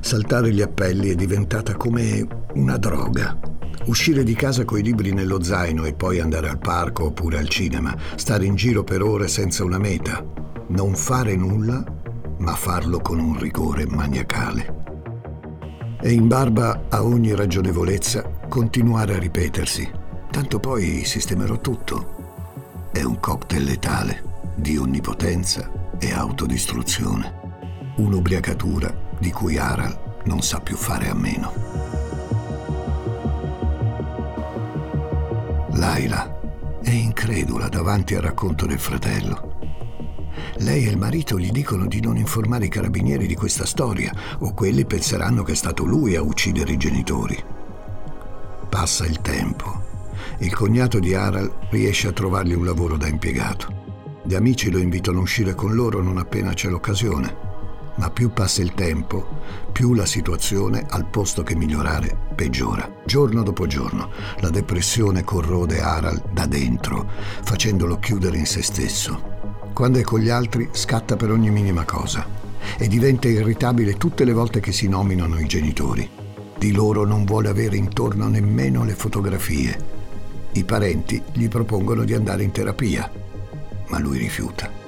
Saltare 0.01 0.51
gli 0.51 0.61
appelli 0.63 1.11
è 1.11 1.15
diventata 1.15 1.75
come 1.75 2.27
una 2.53 2.77
droga. 2.77 3.37
Uscire 3.85 4.23
di 4.23 4.33
casa 4.33 4.65
coi 4.65 4.81
libri 4.81 5.13
nello 5.13 5.43
zaino 5.43 5.85
e 5.85 5.93
poi 5.93 6.19
andare 6.19 6.49
al 6.49 6.57
parco 6.57 7.05
oppure 7.05 7.37
al 7.37 7.49
cinema, 7.49 7.95
stare 8.15 8.45
in 8.45 8.55
giro 8.55 8.83
per 8.83 9.03
ore 9.03 9.27
senza 9.27 9.63
una 9.63 9.77
meta, 9.77 10.25
non 10.69 10.95
fare 10.95 11.35
nulla, 11.35 11.83
ma 12.39 12.53
farlo 12.55 12.99
con 12.99 13.19
un 13.19 13.37
rigore 13.37 13.85
maniacale. 13.85 14.83
E 16.01 16.11
in 16.11 16.27
barba 16.27 16.85
a 16.89 17.03
ogni 17.03 17.33
ragionevolezza 17.35 18.23
continuare 18.49 19.15
a 19.15 19.19
ripetersi, 19.19 19.89
tanto 20.31 20.59
poi 20.59 21.03
sistemerò 21.05 21.59
tutto. 21.59 22.89
È 22.91 23.03
un 23.03 23.19
cocktail 23.19 23.63
letale 23.63 24.23
di 24.55 24.77
onnipotenza 24.77 25.69
e 25.99 26.11
autodistruzione. 26.11 27.43
Un'ubriacatura 27.97 28.93
di 29.19 29.31
cui 29.31 29.57
Harald 29.57 30.21
non 30.25 30.41
sa 30.41 30.59
più 30.59 30.75
fare 30.75 31.09
a 31.09 31.13
meno. 31.13 31.64
Laila 35.75 36.79
è 36.81 36.89
incredula 36.89 37.67
davanti 37.67 38.15
al 38.15 38.21
racconto 38.21 38.65
del 38.65 38.79
fratello. 38.79 39.57
Lei 40.59 40.85
e 40.85 40.89
il 40.89 40.97
marito 40.97 41.37
gli 41.37 41.51
dicono 41.51 41.85
di 41.85 41.99
non 41.99 42.15
informare 42.15 42.65
i 42.65 42.69
carabinieri 42.69 43.27
di 43.27 43.35
questa 43.35 43.65
storia 43.65 44.13
o 44.39 44.53
quelli 44.53 44.85
penseranno 44.85 45.43
che 45.43 45.51
è 45.51 45.55
stato 45.55 45.83
lui 45.83 46.15
a 46.15 46.21
uccidere 46.21 46.71
i 46.71 46.77
genitori. 46.77 47.43
Passa 48.69 49.05
il 49.05 49.19
tempo. 49.19 49.83
Il 50.39 50.53
cognato 50.53 50.99
di 50.99 51.13
Harald 51.13 51.51
riesce 51.71 52.07
a 52.07 52.13
trovargli 52.13 52.53
un 52.53 52.63
lavoro 52.63 52.95
da 52.95 53.07
impiegato. 53.07 54.21
Gli 54.23 54.33
amici 54.33 54.71
lo 54.71 54.77
invitano 54.77 55.19
a 55.19 55.23
uscire 55.23 55.55
con 55.55 55.73
loro 55.73 56.01
non 56.01 56.17
appena 56.17 56.53
c'è 56.53 56.69
l'occasione 56.69 57.54
ma 57.95 58.09
più 58.09 58.31
passa 58.31 58.61
il 58.61 58.73
tempo, 58.73 59.27
più 59.71 59.93
la 59.93 60.05
situazione, 60.05 60.85
al 60.89 61.05
posto 61.05 61.43
che 61.43 61.55
migliorare, 61.55 62.17
peggiora. 62.35 62.89
Giorno 63.05 63.43
dopo 63.43 63.67
giorno, 63.67 64.09
la 64.39 64.49
depressione 64.49 65.23
corrode 65.23 65.81
Harald 65.81 66.31
da 66.31 66.45
dentro, 66.45 67.09
facendolo 67.43 67.99
chiudere 67.99 68.37
in 68.37 68.45
se 68.45 68.61
stesso. 68.61 69.33
Quando 69.73 69.99
è 69.99 70.03
con 70.03 70.19
gli 70.19 70.29
altri, 70.29 70.69
scatta 70.71 71.15
per 71.15 71.31
ogni 71.31 71.49
minima 71.49 71.83
cosa 71.83 72.43
e 72.77 72.87
diventa 72.87 73.27
irritabile 73.27 73.95
tutte 73.95 74.23
le 74.23 74.33
volte 74.33 74.59
che 74.59 74.71
si 74.71 74.87
nominano 74.87 75.39
i 75.39 75.45
genitori. 75.45 76.09
Di 76.57 76.71
loro 76.71 77.05
non 77.05 77.25
vuole 77.25 77.49
avere 77.49 77.77
intorno 77.77 78.27
nemmeno 78.27 78.83
le 78.83 78.95
fotografie. 78.95 79.93
I 80.53 80.63
parenti 80.63 81.21
gli 81.33 81.47
propongono 81.47 82.03
di 82.03 82.13
andare 82.13 82.43
in 82.43 82.51
terapia, 82.51 83.09
ma 83.89 83.99
lui 83.99 84.17
rifiuta. 84.17 84.84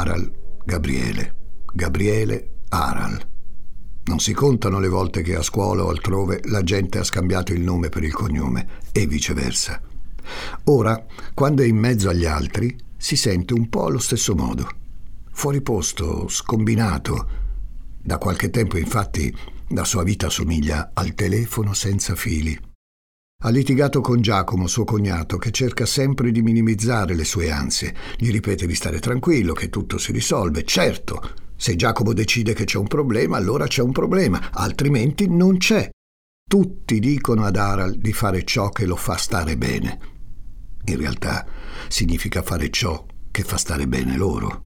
Aral, 0.00 0.32
Gabriele, 0.64 1.34
Gabriele, 1.74 2.62
Aral. 2.70 3.28
Non 4.04 4.18
si 4.18 4.32
contano 4.32 4.80
le 4.80 4.88
volte 4.88 5.20
che 5.20 5.36
a 5.36 5.42
scuola 5.42 5.84
o 5.84 5.90
altrove 5.90 6.40
la 6.44 6.62
gente 6.62 6.98
ha 6.98 7.04
scambiato 7.04 7.52
il 7.52 7.60
nome 7.60 7.90
per 7.90 8.02
il 8.02 8.12
cognome 8.14 8.80
e 8.92 9.06
viceversa. 9.06 9.78
Ora, 10.64 11.04
quando 11.34 11.62
è 11.62 11.66
in 11.66 11.76
mezzo 11.76 12.08
agli 12.08 12.24
altri, 12.24 12.74
si 12.96 13.14
sente 13.14 13.52
un 13.52 13.68
po' 13.68 13.84
allo 13.84 13.98
stesso 13.98 14.34
modo. 14.34 14.66
Fuori 15.32 15.60
posto, 15.60 16.28
scombinato. 16.28 17.28
Da 18.02 18.16
qualche 18.16 18.48
tempo, 18.48 18.78
infatti, 18.78 19.30
la 19.68 19.84
sua 19.84 20.02
vita 20.02 20.30
somiglia 20.30 20.92
al 20.94 21.12
telefono 21.12 21.74
senza 21.74 22.14
fili. 22.14 22.58
Ha 23.42 23.48
litigato 23.48 24.02
con 24.02 24.20
Giacomo, 24.20 24.66
suo 24.66 24.84
cognato, 24.84 25.38
che 25.38 25.50
cerca 25.50 25.86
sempre 25.86 26.30
di 26.30 26.42
minimizzare 26.42 27.14
le 27.14 27.24
sue 27.24 27.50
ansie. 27.50 27.94
Gli 28.18 28.30
ripete 28.30 28.66
di 28.66 28.74
stare 28.74 28.98
tranquillo, 28.98 29.54
che 29.54 29.70
tutto 29.70 29.96
si 29.96 30.12
risolve. 30.12 30.62
Certo, 30.62 31.22
se 31.56 31.74
Giacomo 31.74 32.12
decide 32.12 32.52
che 32.52 32.64
c'è 32.64 32.76
un 32.76 32.86
problema, 32.86 33.38
allora 33.38 33.66
c'è 33.66 33.80
un 33.80 33.92
problema, 33.92 34.50
altrimenti 34.52 35.26
non 35.26 35.56
c'è. 35.56 35.88
Tutti 36.46 36.98
dicono 36.98 37.44
ad 37.44 37.56
Aral 37.56 37.96
di 37.96 38.12
fare 38.12 38.44
ciò 38.44 38.68
che 38.68 38.84
lo 38.84 38.96
fa 38.96 39.16
stare 39.16 39.56
bene. 39.56 39.98
In 40.84 40.98
realtà 40.98 41.46
significa 41.88 42.42
fare 42.42 42.68
ciò 42.68 43.06
che 43.30 43.42
fa 43.42 43.56
stare 43.56 43.86
bene 43.86 44.18
loro. 44.18 44.64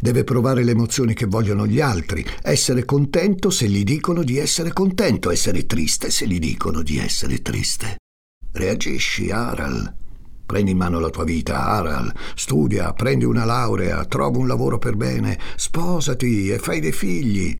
Deve 0.00 0.22
provare 0.22 0.62
le 0.62 0.70
emozioni 0.70 1.12
che 1.12 1.26
vogliono 1.26 1.66
gli 1.66 1.80
altri, 1.80 2.24
essere 2.42 2.84
contento 2.84 3.50
se 3.50 3.68
gli 3.68 3.82
dicono 3.82 4.22
di 4.22 4.38
essere 4.38 4.72
contento, 4.72 5.30
essere 5.30 5.66
triste 5.66 6.10
se 6.10 6.26
gli 6.26 6.38
dicono 6.38 6.82
di 6.82 6.98
essere 6.98 7.42
triste. 7.42 7.96
Reagisci, 8.52 9.30
Aral. 9.30 9.94
Prendi 10.46 10.70
in 10.70 10.78
mano 10.78 11.00
la 11.00 11.10
tua 11.10 11.24
vita, 11.24 11.66
Aral. 11.66 12.14
Studia, 12.34 12.92
prendi 12.92 13.24
una 13.24 13.44
laurea, 13.44 14.04
trova 14.04 14.38
un 14.38 14.46
lavoro 14.46 14.78
per 14.78 14.96
bene, 14.96 15.38
sposati 15.56 16.48
e 16.48 16.58
fai 16.58 16.80
dei 16.80 16.92
figli. 16.92 17.54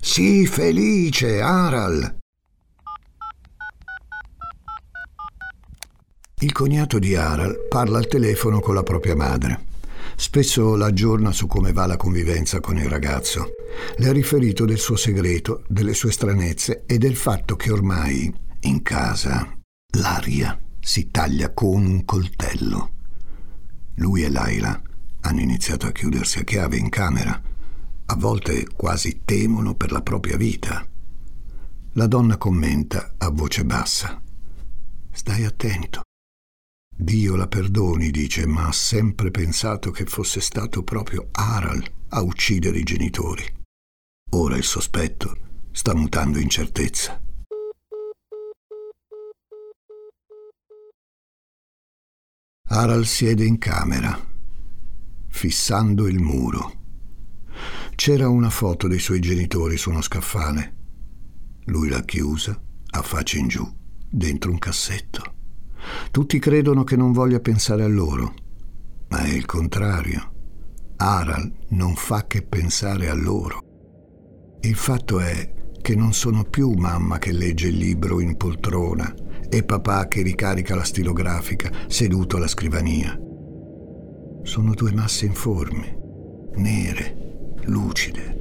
Sii 0.00 0.46
felice, 0.46 1.40
Aral. 1.40 2.18
Il 6.40 6.52
cognato 6.52 6.98
di 6.98 7.14
Aral 7.14 7.66
parla 7.68 7.98
al 7.98 8.08
telefono 8.08 8.58
con 8.58 8.74
la 8.74 8.82
propria 8.82 9.14
madre. 9.14 9.71
Spesso 10.22 10.76
la 10.76 10.86
aggiorna 10.86 11.32
su 11.32 11.48
come 11.48 11.72
va 11.72 11.84
la 11.84 11.96
convivenza 11.96 12.60
con 12.60 12.78
il 12.78 12.88
ragazzo. 12.88 13.54
Le 13.96 14.08
ha 14.08 14.12
riferito 14.12 14.64
del 14.64 14.78
suo 14.78 14.94
segreto, 14.94 15.64
delle 15.66 15.94
sue 15.94 16.12
stranezze 16.12 16.84
e 16.86 16.96
del 16.96 17.16
fatto 17.16 17.56
che 17.56 17.72
ormai, 17.72 18.32
in 18.60 18.82
casa, 18.82 19.58
l'aria 19.98 20.56
si 20.78 21.10
taglia 21.10 21.52
con 21.52 21.84
un 21.84 22.04
coltello. 22.04 22.90
Lui 23.96 24.22
e 24.22 24.30
Laila 24.30 24.80
hanno 25.22 25.40
iniziato 25.40 25.88
a 25.88 25.92
chiudersi 25.92 26.38
a 26.38 26.44
chiave 26.44 26.76
in 26.76 26.88
camera. 26.88 27.42
A 28.06 28.14
volte 28.14 28.68
quasi 28.76 29.22
temono 29.24 29.74
per 29.74 29.90
la 29.90 30.02
propria 30.02 30.36
vita. 30.36 30.86
La 31.94 32.06
donna 32.06 32.36
commenta 32.36 33.14
a 33.18 33.28
voce 33.28 33.64
bassa. 33.64 34.22
Stai 35.10 35.44
attento. 35.44 36.02
Dio 36.94 37.36
la 37.36 37.48
perdoni, 37.48 38.10
dice, 38.10 38.46
ma 38.46 38.68
ha 38.68 38.72
sempre 38.72 39.30
pensato 39.30 39.90
che 39.90 40.04
fosse 40.04 40.40
stato 40.40 40.82
proprio 40.82 41.28
Aral 41.32 41.82
a 42.08 42.20
uccidere 42.22 42.78
i 42.78 42.84
genitori. 42.84 43.44
Ora 44.30 44.56
il 44.56 44.64
sospetto 44.64 45.36
sta 45.72 45.94
mutando 45.94 46.38
in 46.38 46.48
certezza. 46.48 47.20
Aral 52.68 53.06
siede 53.06 53.44
in 53.44 53.58
camera, 53.58 54.18
fissando 55.28 56.06
il 56.06 56.20
muro. 56.20 56.80
C'era 57.94 58.28
una 58.28 58.48
foto 58.48 58.88
dei 58.88 58.98
suoi 58.98 59.20
genitori 59.20 59.76
su 59.76 59.90
uno 59.90 60.00
scaffale. 60.00 60.76
Lui 61.64 61.88
l'ha 61.88 62.02
chiusa, 62.02 62.58
a 62.90 63.02
faccia 63.02 63.38
in 63.38 63.48
giù, 63.48 63.70
dentro 64.08 64.50
un 64.50 64.58
cassetto. 64.58 65.40
Tutti 66.10 66.38
credono 66.38 66.84
che 66.84 66.96
non 66.96 67.12
voglia 67.12 67.40
pensare 67.40 67.82
a 67.82 67.88
loro. 67.88 68.34
ma 69.08 69.24
è 69.24 69.28
il 69.28 69.44
contrario. 69.44 70.30
Aral 70.96 71.52
non 71.68 71.94
fa 71.96 72.26
che 72.26 72.42
pensare 72.42 73.08
a 73.10 73.14
loro. 73.14 73.60
Il 74.62 74.74
fatto 74.74 75.20
è 75.20 75.52
che 75.82 75.94
non 75.94 76.14
sono 76.14 76.44
più 76.44 76.70
mamma 76.70 77.18
che 77.18 77.32
legge 77.32 77.68
il 77.68 77.76
libro 77.76 78.20
in 78.20 78.36
poltrona 78.36 79.12
e 79.50 79.64
papà 79.64 80.08
che 80.08 80.22
ricarica 80.22 80.74
la 80.74 80.84
stilografica 80.84 81.70
seduto 81.88 82.36
alla 82.36 82.46
scrivania. 82.46 83.18
Sono 84.44 84.72
due 84.74 84.92
masse 84.92 85.26
informi, 85.26 85.94
nere, 86.54 87.54
lucide. 87.64 88.40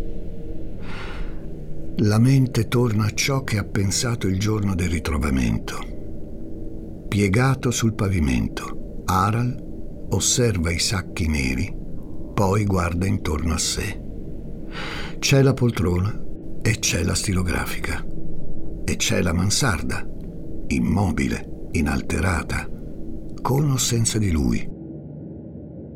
La 1.97 2.17
mente 2.17 2.67
torna 2.69 3.07
a 3.07 3.13
ciò 3.13 3.43
che 3.43 3.57
ha 3.57 3.65
pensato 3.65 4.27
il 4.27 4.39
giorno 4.39 4.73
del 4.73 4.89
ritrovamento. 4.89 6.00
Piegato 7.11 7.71
sul 7.71 7.93
pavimento, 7.93 9.01
Aral 9.03 9.53
osserva 10.11 10.71
i 10.71 10.79
sacchi 10.79 11.27
neri, 11.27 11.69
poi 12.33 12.63
guarda 12.63 13.05
intorno 13.05 13.53
a 13.53 13.57
sé. 13.57 14.01
C'è 15.19 15.41
la 15.41 15.51
poltrona 15.51 16.17
e 16.61 16.79
c'è 16.79 17.03
la 17.03 17.13
stilografica 17.13 18.01
e 18.85 18.95
c'è 18.95 19.21
la 19.21 19.33
mansarda 19.33 20.07
immobile, 20.67 21.67
inalterata, 21.71 22.65
con 23.41 23.69
o 23.69 23.75
senza 23.75 24.17
di 24.17 24.31
lui. 24.31 24.65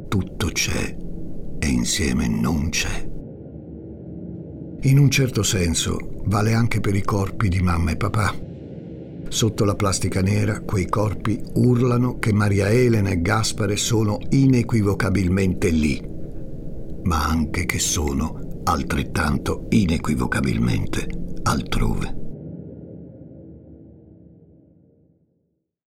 Tutto 0.09 0.47
c'è 0.47 0.97
e 1.59 1.67
insieme 1.69 2.27
non 2.27 2.67
c'è. 2.67 3.09
In 4.81 4.99
un 4.99 5.09
certo 5.09 5.43
senso 5.43 5.97
vale 6.25 6.53
anche 6.53 6.81
per 6.81 6.93
i 6.93 7.03
corpi 7.03 7.47
di 7.47 7.61
mamma 7.61 7.91
e 7.91 7.95
papà. 7.95 8.44
Sotto 9.27 9.65
la 9.65 9.75
plastica 9.75 10.21
nera 10.21 10.61
quei 10.61 10.87
corpi 10.87 11.41
urlano 11.55 12.19
che 12.19 12.31
Maria 12.31 12.69
Elena 12.69 13.09
e 13.09 13.21
Gaspare 13.21 13.75
sono 13.75 14.19
inequivocabilmente 14.29 15.69
lì, 15.69 16.01
ma 17.03 17.25
anche 17.25 17.65
che 17.65 17.79
sono 17.79 18.61
altrettanto 18.63 19.65
inequivocabilmente 19.69 21.07
altrove. 21.43 22.23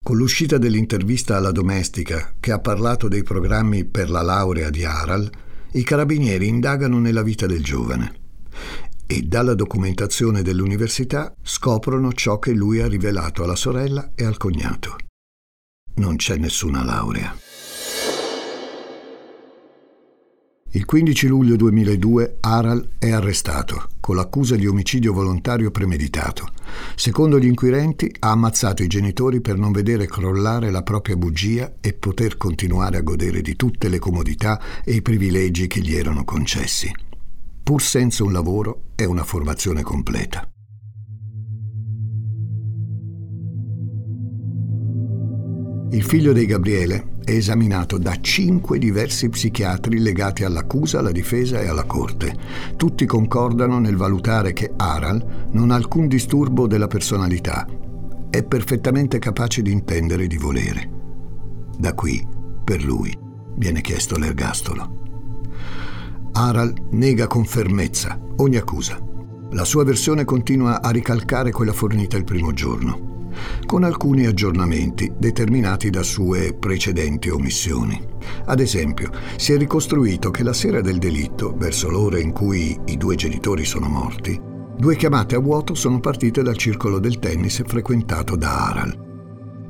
Con 0.03 0.17
l'uscita 0.17 0.57
dell'intervista 0.57 1.35
alla 1.35 1.51
domestica, 1.51 2.33
che 2.39 2.51
ha 2.51 2.59
parlato 2.59 3.07
dei 3.07 3.23
programmi 3.23 3.85
per 3.85 4.09
la 4.09 4.21
laurea 4.21 4.69
di 4.69 4.85
Aral, 4.85 5.29
i 5.73 5.83
carabinieri 5.83 6.47
indagano 6.47 6.99
nella 6.99 7.23
vita 7.23 7.45
del 7.45 7.63
giovane 7.63 8.25
e 9.07 9.21
dalla 9.21 9.55
documentazione 9.55 10.43
dell'università 10.43 11.33
scoprono 11.41 12.11
ciò 12.13 12.37
che 12.37 12.51
lui 12.51 12.81
ha 12.81 12.87
rivelato 12.87 13.43
alla 13.43 13.55
sorella 13.55 14.11
e 14.13 14.25
al 14.25 14.37
cognato. 14.37 14.97
Non 15.95 16.17
c'è 16.17 16.37
nessuna 16.37 16.83
laurea. 16.83 17.35
Il 20.71 20.85
15 20.85 21.27
luglio 21.27 21.55
2002 21.55 22.37
Aral 22.41 22.89
è 22.99 23.09
arrestato 23.09 23.87
con 23.99 24.15
l'accusa 24.15 24.55
di 24.55 24.67
omicidio 24.67 25.11
volontario 25.11 25.71
premeditato. 25.71 26.49
Secondo 26.95 27.39
gli 27.39 27.45
inquirenti 27.45 28.13
ha 28.19 28.31
ammazzato 28.31 28.83
i 28.83 28.87
genitori 28.87 29.41
per 29.41 29.57
non 29.57 29.71
vedere 29.71 30.05
crollare 30.07 30.69
la 30.69 30.83
propria 30.83 31.15
bugia 31.15 31.73
e 31.81 31.93
poter 31.93 32.37
continuare 32.37 32.97
a 32.97 33.01
godere 33.01 33.41
di 33.41 33.55
tutte 33.55 33.89
le 33.89 33.97
comodità 33.97 34.61
e 34.83 34.93
i 34.93 35.01
privilegi 35.01 35.67
che 35.67 35.79
gli 35.79 35.95
erano 35.95 36.23
concessi, 36.25 36.93
pur 37.67 37.81
senza 37.81 38.23
un 38.23 38.31
lavoro 38.31 38.83
e 38.95 39.03
una 39.03 39.25
formazione 39.25 39.81
completa. 39.81 40.49
Il 45.89 46.01
figlio 46.01 46.31
di 46.31 46.45
Gabriele 46.45 47.15
è 47.25 47.31
esaminato 47.31 47.97
da 47.97 48.21
cinque 48.21 48.77
diversi 48.77 49.27
psichiatri 49.27 49.99
legati 49.99 50.45
all'accusa, 50.45 50.99
alla 50.99 51.11
difesa 51.11 51.59
e 51.59 51.67
alla 51.67 51.83
corte. 51.83 52.33
Tutti 52.77 53.05
concordano 53.05 53.79
nel 53.79 53.97
valutare 53.97 54.53
che 54.53 54.71
Aral 54.73 55.49
non 55.51 55.71
ha 55.71 55.75
alcun 55.75 56.07
disturbo 56.07 56.67
della 56.67 56.87
personalità. 56.87 57.67
È 58.29 58.43
perfettamente 58.45 59.19
capace 59.19 59.61
di 59.61 59.73
intendere 59.73 60.23
e 60.23 60.27
di 60.27 60.37
volere. 60.37 60.89
Da 61.77 61.93
qui, 61.93 62.25
per 62.63 62.81
lui, 62.81 63.13
viene 63.57 63.81
chiesto 63.81 64.17
l'ergastolo. 64.17 65.06
Aral 66.39 66.71
nega 66.91 67.25
con 67.25 67.45
fermezza 67.45 68.19
ogni 68.35 68.57
accusa. 68.57 69.01
La 69.53 69.63
sua 69.63 69.83
versione 69.83 70.23
continua 70.23 70.83
a 70.83 70.91
ricalcare 70.91 71.51
quella 71.51 71.73
fornita 71.73 72.15
il 72.15 72.25
primo 72.25 72.53
giorno 72.53 73.15
con 73.65 73.83
alcuni 73.83 74.25
aggiornamenti 74.25 75.11
determinati 75.17 75.89
da 75.89 76.01
sue 76.01 76.53
precedenti 76.53 77.29
omissioni. 77.29 77.99
Ad 78.45 78.59
esempio, 78.59 79.11
si 79.35 79.53
è 79.53 79.57
ricostruito 79.57 80.31
che 80.31 80.43
la 80.43 80.53
sera 80.53 80.81
del 80.81 80.97
delitto, 80.97 81.55
verso 81.55 81.89
l'ora 81.89 82.19
in 82.19 82.31
cui 82.31 82.79
i 82.85 82.97
due 82.97 83.15
genitori 83.15 83.63
sono 83.63 83.87
morti, 83.87 84.39
due 84.75 84.95
chiamate 84.95 85.35
a 85.35 85.39
vuoto 85.39 85.75
sono 85.75 85.99
partite 85.99 86.41
dal 86.41 86.57
circolo 86.57 86.97
del 86.99 87.19
tennis 87.19 87.61
frequentato 87.65 88.35
da 88.35 88.67
Aral. 88.67 89.05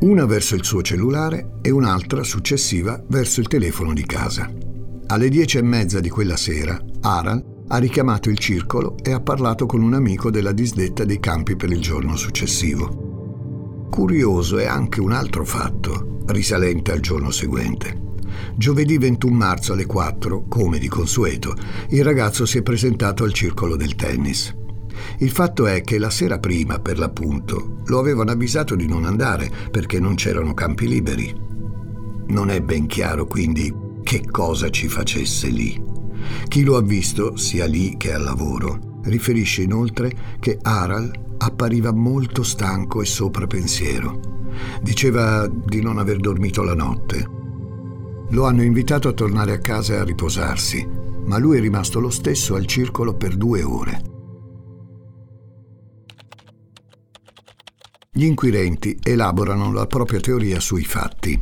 Una 0.01 0.25
verso 0.25 0.55
il 0.55 0.63
suo 0.63 0.81
cellulare 0.81 1.59
e 1.61 1.71
un'altra 1.71 2.23
successiva 2.23 3.01
verso 3.07 3.39
il 3.41 3.47
telefono 3.47 3.93
di 3.93 4.05
casa. 4.05 4.66
Alle 5.09 5.29
dieci 5.29 5.57
e 5.57 5.61
mezza 5.61 6.01
di 6.01 6.09
quella 6.09 6.35
sera, 6.35 6.77
Aral 6.99 7.63
ha 7.69 7.77
richiamato 7.77 8.29
il 8.29 8.37
circolo 8.37 8.97
e 9.01 9.13
ha 9.13 9.21
parlato 9.21 9.65
con 9.65 9.81
un 9.81 9.93
amico 9.93 10.29
della 10.29 10.51
disdetta 10.51 11.05
dei 11.05 11.21
campi 11.21 11.55
per 11.55 11.71
il 11.71 11.79
giorno 11.79 12.17
successivo. 12.17 13.87
Curioso 13.89 14.57
è 14.57 14.65
anche 14.65 14.99
un 14.99 15.13
altro 15.13 15.45
fatto, 15.45 16.23
risalente 16.27 16.91
al 16.91 16.99
giorno 16.99 17.31
seguente. 17.31 18.15
Giovedì 18.57 18.97
21 18.97 19.33
marzo 19.33 19.71
alle 19.71 19.85
4, 19.85 20.43
come 20.49 20.77
di 20.77 20.89
consueto, 20.89 21.55
il 21.91 22.03
ragazzo 22.03 22.45
si 22.45 22.57
è 22.57 22.61
presentato 22.61 23.23
al 23.23 23.31
circolo 23.31 23.77
del 23.77 23.95
tennis. 23.95 24.53
Il 25.19 25.31
fatto 25.31 25.67
è 25.67 25.83
che 25.83 25.99
la 25.99 26.09
sera 26.09 26.37
prima, 26.37 26.79
per 26.79 26.99
l'appunto, 26.99 27.77
lo 27.85 27.99
avevano 27.99 28.31
avvisato 28.31 28.75
di 28.75 28.87
non 28.87 29.05
andare 29.05 29.49
perché 29.71 30.01
non 30.01 30.15
c'erano 30.15 30.53
campi 30.53 30.85
liberi. 30.85 31.33
Non 32.27 32.49
è 32.49 32.59
ben 32.59 32.87
chiaro 32.87 33.25
quindi 33.25 33.85
che 34.07 34.23
cosa 34.31 34.69
ci 34.69 34.87
facesse 34.87 35.49
lì. 35.49 35.77
Chi 36.47 36.63
lo 36.63 36.77
ha 36.77 36.81
visto, 36.81 37.35
sia 37.35 37.65
lì 37.65 37.97
che 37.97 38.13
al 38.13 38.23
lavoro, 38.23 39.01
riferisce 39.03 39.63
inoltre 39.63 40.37
che 40.39 40.57
Aral 40.61 41.11
appariva 41.39 41.91
molto 41.91 42.41
stanco 42.41 43.01
e 43.01 43.05
sopra 43.05 43.47
pensiero. 43.47 44.45
Diceva 44.81 45.45
di 45.47 45.81
non 45.81 45.97
aver 45.97 46.19
dormito 46.19 46.63
la 46.63 46.73
notte. 46.73 47.29
Lo 48.29 48.45
hanno 48.45 48.63
invitato 48.63 49.09
a 49.09 49.13
tornare 49.13 49.51
a 49.51 49.59
casa 49.59 49.95
e 49.95 49.97
a 49.97 50.05
riposarsi, 50.05 50.87
ma 51.25 51.37
lui 51.37 51.57
è 51.57 51.59
rimasto 51.59 51.99
lo 51.99 52.09
stesso 52.09 52.55
al 52.55 52.65
circolo 52.65 53.13
per 53.13 53.35
due 53.35 53.61
ore. 53.61 54.01
Gli 58.09 58.23
inquirenti 58.23 58.97
elaborano 59.03 59.73
la 59.73 59.85
propria 59.85 60.21
teoria 60.21 60.61
sui 60.61 60.85
fatti. 60.85 61.37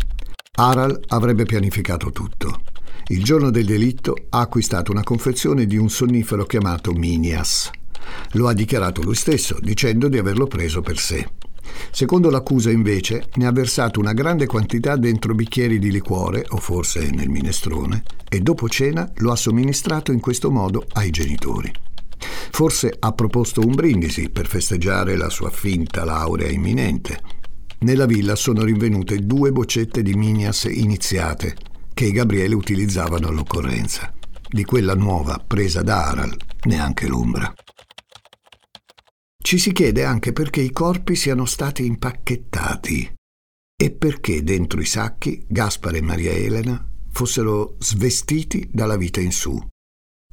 Aral 0.55 0.99
avrebbe 1.07 1.43
pianificato 1.43 2.11
tutto. 2.11 2.61
Il 3.07 3.23
giorno 3.23 3.49
del 3.49 3.65
delitto 3.65 4.15
ha 4.29 4.39
acquistato 4.39 4.91
una 4.91 5.03
confezione 5.03 5.65
di 5.65 5.77
un 5.77 5.89
sonnifero 5.89 6.45
chiamato 6.45 6.91
Minias, 6.93 7.69
lo 8.33 8.47
ha 8.47 8.53
dichiarato 8.53 9.01
lui 9.01 9.15
stesso, 9.15 9.57
dicendo 9.59 10.07
di 10.07 10.17
averlo 10.17 10.47
preso 10.47 10.81
per 10.81 10.97
sé. 10.97 11.27
Secondo 11.91 12.29
l'accusa, 12.29 12.71
invece, 12.71 13.27
ne 13.35 13.47
ha 13.47 13.51
versato 13.51 13.99
una 13.99 14.13
grande 14.13 14.45
quantità 14.45 14.95
dentro 14.95 15.33
bicchieri 15.33 15.77
di 15.77 15.91
liquore, 15.91 16.45
o 16.49 16.57
forse 16.57 17.09
nel 17.09 17.29
minestrone, 17.29 18.03
e 18.29 18.39
dopo 18.39 18.69
cena 18.69 19.11
lo 19.17 19.31
ha 19.31 19.35
somministrato 19.35 20.11
in 20.11 20.19
questo 20.19 20.51
modo 20.51 20.85
ai 20.93 21.09
genitori. 21.09 21.71
Forse 22.51 22.95
ha 22.97 23.11
proposto 23.11 23.61
un 23.61 23.75
brindisi 23.75 24.29
per 24.29 24.47
festeggiare 24.47 25.17
la 25.17 25.29
sua 25.29 25.49
finta 25.49 26.05
laurea 26.05 26.49
imminente. 26.49 27.19
Nella 27.85 28.07
villa 28.07 28.33
sono 28.35 28.63
rinvenute 28.63 29.19
due 29.27 29.51
boccette 29.51 30.01
di 30.01 30.15
minias 30.15 30.63
iniziate, 30.63 31.55
che 31.93 32.09
Gabriele 32.09 32.55
utilizzavano 32.55 33.27
all'occorrenza. 33.27 34.11
Di 34.49 34.63
quella 34.63 34.95
nuova, 34.95 35.37
presa 35.37 35.83
da 35.83 36.07
Aral, 36.07 36.35
neanche 36.63 37.07
l'ombra. 37.07 37.53
Ci 39.37 39.59
si 39.59 39.71
chiede 39.71 40.03
anche 40.03 40.33
perché 40.33 40.61
i 40.61 40.71
corpi 40.71 41.13
siano 41.13 41.45
stati 41.45 41.85
impacchettati 41.85 43.13
e 43.75 43.91
perché 43.91 44.41
dentro 44.41 44.81
i 44.81 44.85
sacchi 44.85 45.45
Gaspare 45.47 45.99
e 45.99 46.01
Maria 46.01 46.31
Elena 46.31 46.83
fossero 47.11 47.75
svestiti 47.77 48.67
dalla 48.73 48.97
vita 48.97 49.21
in 49.21 49.31
su. 49.31 49.63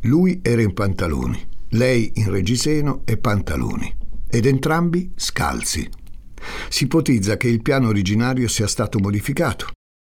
Lui 0.05 0.41
era 0.43 0.63
in 0.63 0.73
pantaloni, 0.73 1.39
lei 1.73 2.13
in 2.15 2.31
reggiseno 2.31 3.03
e 3.05 3.19
pantaloni, 3.19 3.95
ed 4.27 4.47
entrambi 4.47 5.13
scalzi. 5.17 6.01
Si 6.69 6.85
ipotizza 6.85 7.37
che 7.37 7.49
il 7.49 7.63
piano 7.63 7.89
originario 7.89 8.49
sia 8.49 8.67
stato 8.67 8.99
modificato. 8.99 9.71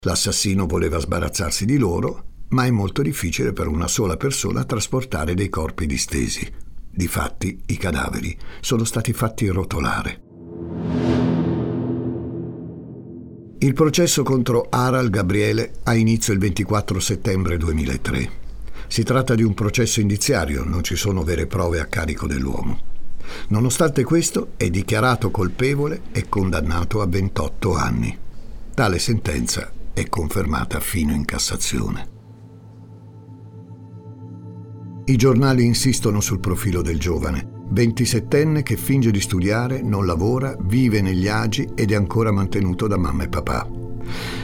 L'assassino 0.07 0.67
voleva 0.67 0.99
sbarazzarsi 0.99 1.65
di 1.65 1.79
loro, 1.79 2.25
ma 2.49 2.65
è 2.65 2.71
molto 2.71 3.03
difficile 3.03 3.53
per 3.53 3.67
una 3.67 3.89
sola 3.89 4.17
persona 4.17 4.65
trasportare 4.65 5.35
dei 5.35 5.49
corpi 5.49 5.87
distesi. 5.87 6.47
Difatti, 6.91 7.61
i 7.67 7.77
cadaveri 7.77 8.37
sono 8.61 8.85
stati 8.85 9.12
fatti 9.12 9.47
rotolare. 9.49 10.21
Il 13.59 13.73
processo 13.73 14.23
contro 14.23 14.67
Aral 14.71 15.11
Gabriele 15.11 15.73
ha 15.85 15.95
inizio 15.95 16.33
il 16.33 16.39
24 16.39 17.01
settembre 17.01 17.57
2003. 17.57 18.45
Si 18.87 19.03
tratta 19.03 19.35
di 19.35 19.43
un 19.43 19.55
processo 19.55 20.01
indiziario, 20.01 20.62
non 20.62 20.85
ci 20.85 20.95
sono 20.95 21.23
vere 21.23 21.47
prove 21.47 21.81
a 21.81 21.87
carico 21.87 22.27
dell'uomo. 22.27 22.96
Nonostante 23.49 24.05
questo 24.05 24.53
è 24.57 24.69
dichiarato 24.71 25.31
colpevole 25.31 26.03
e 26.12 26.29
condannato 26.29 27.01
a 27.01 27.07
28 27.07 27.75
anni. 27.75 28.19
Tale 28.75 28.99
sentenza 28.99 29.73
è 29.93 30.09
confermata 30.09 30.81
fino 30.81 31.12
in 31.12 31.25
Cassazione. 31.25 32.15
I 35.07 35.17
giornali 35.17 35.65
insistono 35.65 36.21
sul 36.21 36.41
profilo 36.41 36.83
del 36.83 36.99
giovane, 36.99 37.65
27enne 37.73 38.62
che 38.62 38.77
finge 38.77 39.11
di 39.11 39.21
studiare, 39.21 39.81
non 39.81 40.05
lavora, 40.05 40.57
vive 40.61 41.01
negli 41.01 41.29
agi 41.29 41.69
ed 41.75 41.93
è 41.93 41.95
ancora 41.95 42.33
mantenuto 42.33 42.87
da 42.87 42.97
mamma 42.97 43.25
e 43.25 43.29
papà. 43.29 43.86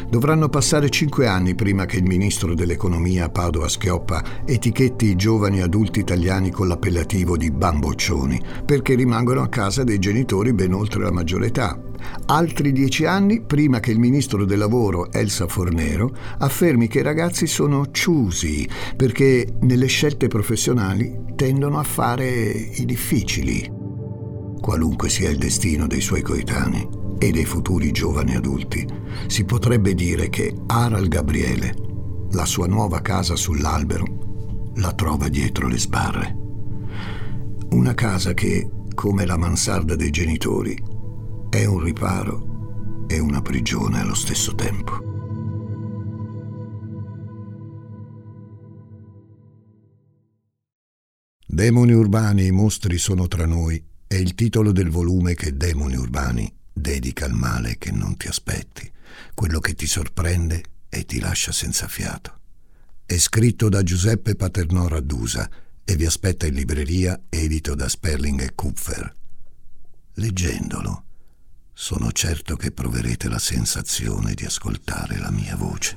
Dovranno 0.09 0.49
passare 0.49 0.91
cinque 0.91 1.27
anni 1.27 1.55
prima 1.55 1.87
che 1.87 1.97
il 1.97 2.05
ministro 2.05 2.55
dell'economia 2.55 3.31
Padova 3.31 3.69
Schioppa 3.69 4.23
etichetti 4.45 5.07
i 5.07 5.17
giovani 5.17 5.63
adulti 5.63 6.01
italiani 6.01 6.51
con 6.51 6.69
l'appellativo 6.69 7.37
di 7.37 7.51
bamboccioni, 7.51 8.41
perché 8.65 8.95
rimangono 8.95 9.43
a 9.43 9.49
casa 9.49 9.85
dei 9.85 9.99
genitori 9.99 10.53
ben 10.53 10.75
oltre 10.75 11.03
la 11.03 11.11
maggiore 11.11 11.47
età. 11.47 11.81
Altri 12.27 12.73
dieci 12.73 13.05
anni 13.05 13.43
prima 13.43 13.81
che 13.81 13.91
il 13.91 13.99
ministro 13.99 14.45
del 14.45 14.59
lavoro 14.59 15.11
Elsa 15.13 15.47
Fornero 15.47 16.15
affermi 16.39 16.89
che 16.89 16.99
i 16.99 17.03
ragazzi 17.03 17.47
sono 17.47 17.91
ciusi 17.91 18.69
perché 18.97 19.47
nelle 19.61 19.87
scelte 19.87 20.29
professionali 20.29 21.17
tendono 21.37 21.79
a 21.79 21.85
fare 21.85 22.29
i 22.29 22.85
difficili, 22.85 23.71
qualunque 24.61 25.09
sia 25.09 25.31
il 25.31 25.39
destino 25.39 25.87
dei 25.87 26.01
suoi 26.01 26.23
coetanei 26.23 27.02
e 27.23 27.31
dei 27.31 27.45
futuri 27.45 27.93
giovani 27.93 28.35
adulti, 28.35 28.85
si 29.29 29.45
potrebbe 29.45 29.95
dire 29.95 30.29
che 30.29 30.57
Aral 30.67 31.07
Gabriele, 31.07 31.73
la 32.33 32.45
sua 32.45 32.67
nuova 32.67 33.01
casa 33.01 33.37
sull'albero, 33.37 34.73
la 34.75 34.93
trova 34.93 35.29
dietro 35.29 35.69
le 35.69 35.79
sbarre. 35.79 36.37
Una 37.71 37.95
casa 37.95 38.35
che, 38.35 38.69
come 38.93 39.25
la 39.25 39.37
mansarda 39.37 39.95
dei 39.95 40.11
genitori, 40.11 40.77
è 41.49 41.65
un 41.65 41.79
riparo 41.79 43.05
e 43.07 43.21
una 43.21 43.41
prigione 43.41 44.01
allo 44.01 44.15
stesso 44.15 44.57
tempo. 44.57 45.11
Demoni 51.47 51.93
urbani 51.93 52.47
e 52.49 52.51
mostri 52.51 52.99
sono 52.99 53.29
tra 53.29 53.47
noi 53.47 53.81
è 54.09 54.17
il 54.17 54.35
titolo 54.35 54.73
del 54.73 54.91
volume 54.91 55.35
che 55.35 55.57
Demoni 55.57 55.95
urbani 55.95 56.53
dedica 56.73 57.25
al 57.25 57.33
male 57.33 57.79
che 57.79 57.91
non 57.91 58.17
ti 58.17 58.29
aspetti, 58.29 58.91
quello 59.35 59.61
che 59.61 59.75
ti 59.75 59.87
sorprende 59.87 60.63
e 60.89 61.05
ti 61.05 61.21
lascia 61.21 61.53
senza 61.53 61.89
fiato. 61.89 62.41
È 63.05 63.19
scritto 63.19 63.69
da 63.69 63.83
Giuseppe 63.83 64.37
Paternò 64.37 64.89
Raddusa 64.89 65.49
e 65.85 65.97
vi 65.97 66.07
aspetta 66.07 66.47
in 66.47 66.55
libreria 66.55 67.21
edito 67.29 67.75
da 67.75 67.89
Sperling 67.89 68.41
e 68.41 68.55
Kupfer. 68.55 69.15
Leggendolo, 70.15 71.05
sono 71.73 72.13
certo 72.13 72.57
che 72.57 72.71
proverete 72.71 73.29
la 73.29 73.39
sensazione 73.39 74.35
di 74.35 74.45
ascoltare 74.45 75.19
la 75.19 75.31
mia 75.31 75.57
voce. 75.57 75.97